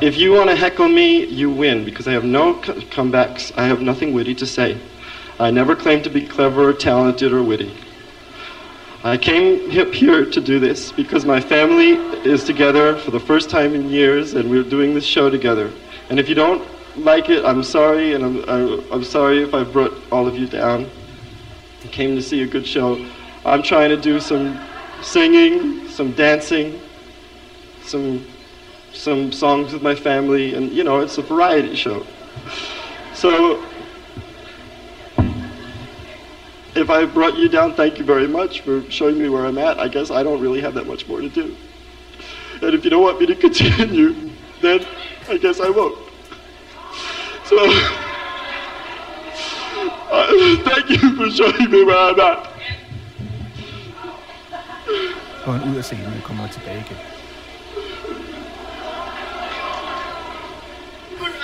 [0.02, 3.58] If you want to heckle me, you win because I have no c- comebacks.
[3.58, 4.78] I have nothing witty to say.
[5.40, 7.74] I never claimed to be clever or talented or witty.
[9.06, 11.92] I came here to do this because my family
[12.30, 15.72] is together for the first time in years and we're doing this show together.
[16.10, 16.68] And if you don't
[16.98, 20.48] like it, I'm sorry and I'm, I'm, I'm sorry if I brought all of you
[20.48, 20.90] down.
[21.86, 23.06] I came to see a good show.
[23.46, 24.60] I'm trying to do some
[25.02, 26.82] singing, some dancing,
[27.84, 28.26] some
[28.96, 32.06] some songs with my family, and you know, it's a variety show.
[33.14, 33.64] So,
[36.76, 39.80] if I brought you down, thank you very much for showing me where I'm at.
[39.80, 41.56] I guess I don't really have that much more to do.
[42.62, 44.32] And if you don't want me to continue,
[44.62, 44.86] then
[45.30, 45.98] I guess I won't.
[47.46, 47.58] So,
[50.12, 52.52] uh, thank you for showing me where I'm at.
[55.46, 56.98] Går han ud af scenen og kommer tilbage igen.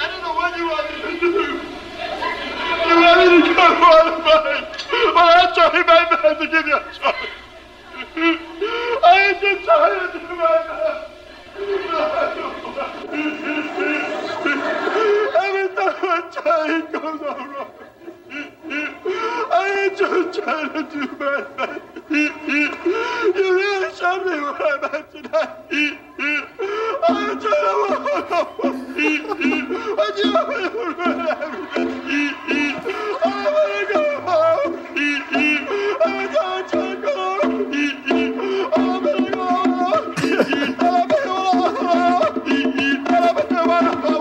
[0.03, 1.45] I don't know you want me to do.
[2.87, 4.65] You want me to go on a fight?
[4.91, 7.15] Well, I'm trying my best to give you a try.
[9.03, 11.11] I just trying to do my best.
[15.43, 17.80] Every time I try, it goes wrong.
[18.71, 21.81] I am just trying to do my best.
[22.09, 22.31] You
[23.35, 25.99] really showed me where I'm tonight.
[27.09, 28.59] I'm trying to walk.
[29.99, 30.75] I do everything.
[33.25, 34.73] I want to go home.
[36.05, 37.73] I'm trying to go home.
[38.73, 39.45] I'm gonna go
[39.75, 40.15] home.
[43.67, 44.20] Wow.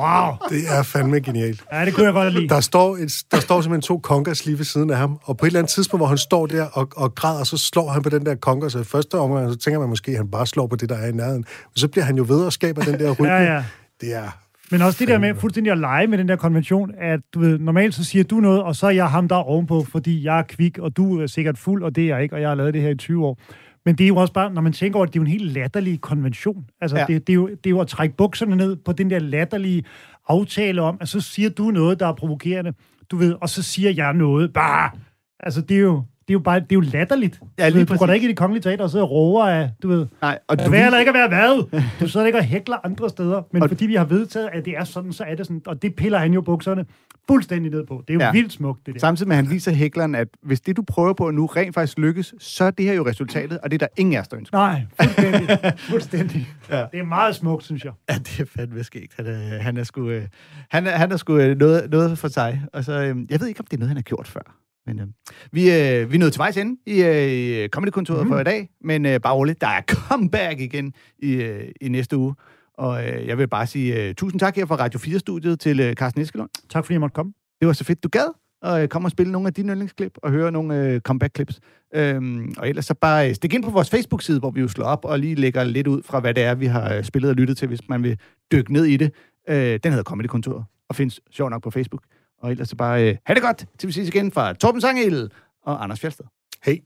[0.00, 0.48] Wow.
[0.48, 1.64] Det er fandme genialt.
[1.72, 2.48] Ja, det kunne jeg godt lide.
[2.48, 5.46] Der står, et, der står simpelthen to konkers lige ved siden af ham, og på
[5.46, 8.08] et eller andet tidspunkt, hvor han står der og, og græder, så slår han på
[8.08, 10.66] den der konker, så i første omgang, så tænker man måske, at han bare slår
[10.66, 11.44] på det, der er i nærheden.
[11.74, 13.28] Men så bliver han jo ved og skaber den der rytme.
[13.28, 13.64] Ja, ja.
[14.00, 14.38] Det er
[14.70, 17.58] Men også det der med fuldstændig at lege med den der konvention, at du ved,
[17.58, 20.38] normalt så siger du noget, og så er jeg ham, der er ovenpå, fordi jeg
[20.38, 22.54] er kvik, og du er sikkert fuld, og det er jeg ikke, og jeg har
[22.54, 23.38] lavet det her i 20 år.
[23.86, 25.30] Men det er jo også bare, når man tænker over det, det er jo en
[25.40, 26.66] helt latterlig konvention.
[26.80, 27.04] Altså, Ja.
[27.08, 29.84] det, det, er jo, det er jo at trække bukserne ned på den der latterlige
[30.28, 32.72] aftale om, at så siger du noget, der er provokerende,
[33.10, 34.90] du ved, og så siger jeg noget, bare.
[35.40, 37.40] Altså, det er jo, det er jo bare, det er jo latterligt.
[37.58, 39.10] Ja, lige du, ved, du går da ikke i det kongelige teater og sidder og
[39.10, 41.80] råber af, du ved, Nej, og du eller ikke at være hvad?
[42.00, 44.76] Du sidder ikke og hækler andre steder, men Og- fordi vi har vedtaget, at det
[44.76, 46.84] er sådan, så er det sådan, og det piller han jo bukserne
[47.28, 48.02] fuldstændig ned på.
[48.08, 48.32] Det er jo Ja.
[48.32, 49.00] vildt smukt, det der.
[49.00, 51.98] Samtidig med, at han viser hækleren, at hvis det, du prøver på nu, rent faktisk
[51.98, 54.36] lykkes, så er det her jo resultatet, og det er der ingen af os, der
[54.38, 54.58] ønsker.
[54.58, 55.58] Nej, fuldstændig.
[55.90, 56.48] fuldstændig.
[56.70, 56.84] Ja.
[56.92, 57.92] Det er meget smukt, synes jeg.
[58.10, 59.12] Ja, det er fandme skægt.
[59.16, 60.22] Han er, han er sgu, øh,
[60.70, 62.62] han er, han er sgu øh, noget, noget for sig.
[62.72, 64.56] Og så, øh, jeg ved ikke, om det er noget, han har gjort før.
[64.86, 65.06] Men øh,
[65.52, 68.32] vi, øh, vi nået til vejs ende i, øh, Comedy-kontoret mm.
[68.32, 68.68] for i dag.
[68.80, 72.34] Men øh, bare roligt, der er comeback igen i, øh, i næste uge.
[72.78, 75.94] Og øh, jeg vil bare sige øh, tusind tak her fra Radio 4-studiet til øh,
[75.94, 76.50] Carsten Eskelund.
[76.70, 77.32] Tak fordi jeg måtte komme.
[77.60, 80.18] Det var så fedt, du gad og øh, komme og spille nogle af dine yndlingsklip
[80.22, 81.58] og høre nogle øh, comeback-clips.
[81.94, 84.86] Øhm, og ellers så bare øh, stik ind på vores Facebook-side, hvor vi jo slår
[84.86, 87.36] op og lige lægger lidt ud fra, hvad det er, vi har øh, spillet og
[87.36, 88.18] lyttet til, hvis man vil
[88.52, 89.12] dykke ned i det.
[89.48, 92.02] Øh, den hedder Comedy-kontoret og findes sjov nok på Facebook.
[92.40, 95.30] Og ellers så bare øh, ha' det godt, til vi ses igen fra Torben Sangel
[95.62, 96.24] og Anders Fjeldsted.
[96.64, 96.80] Hej.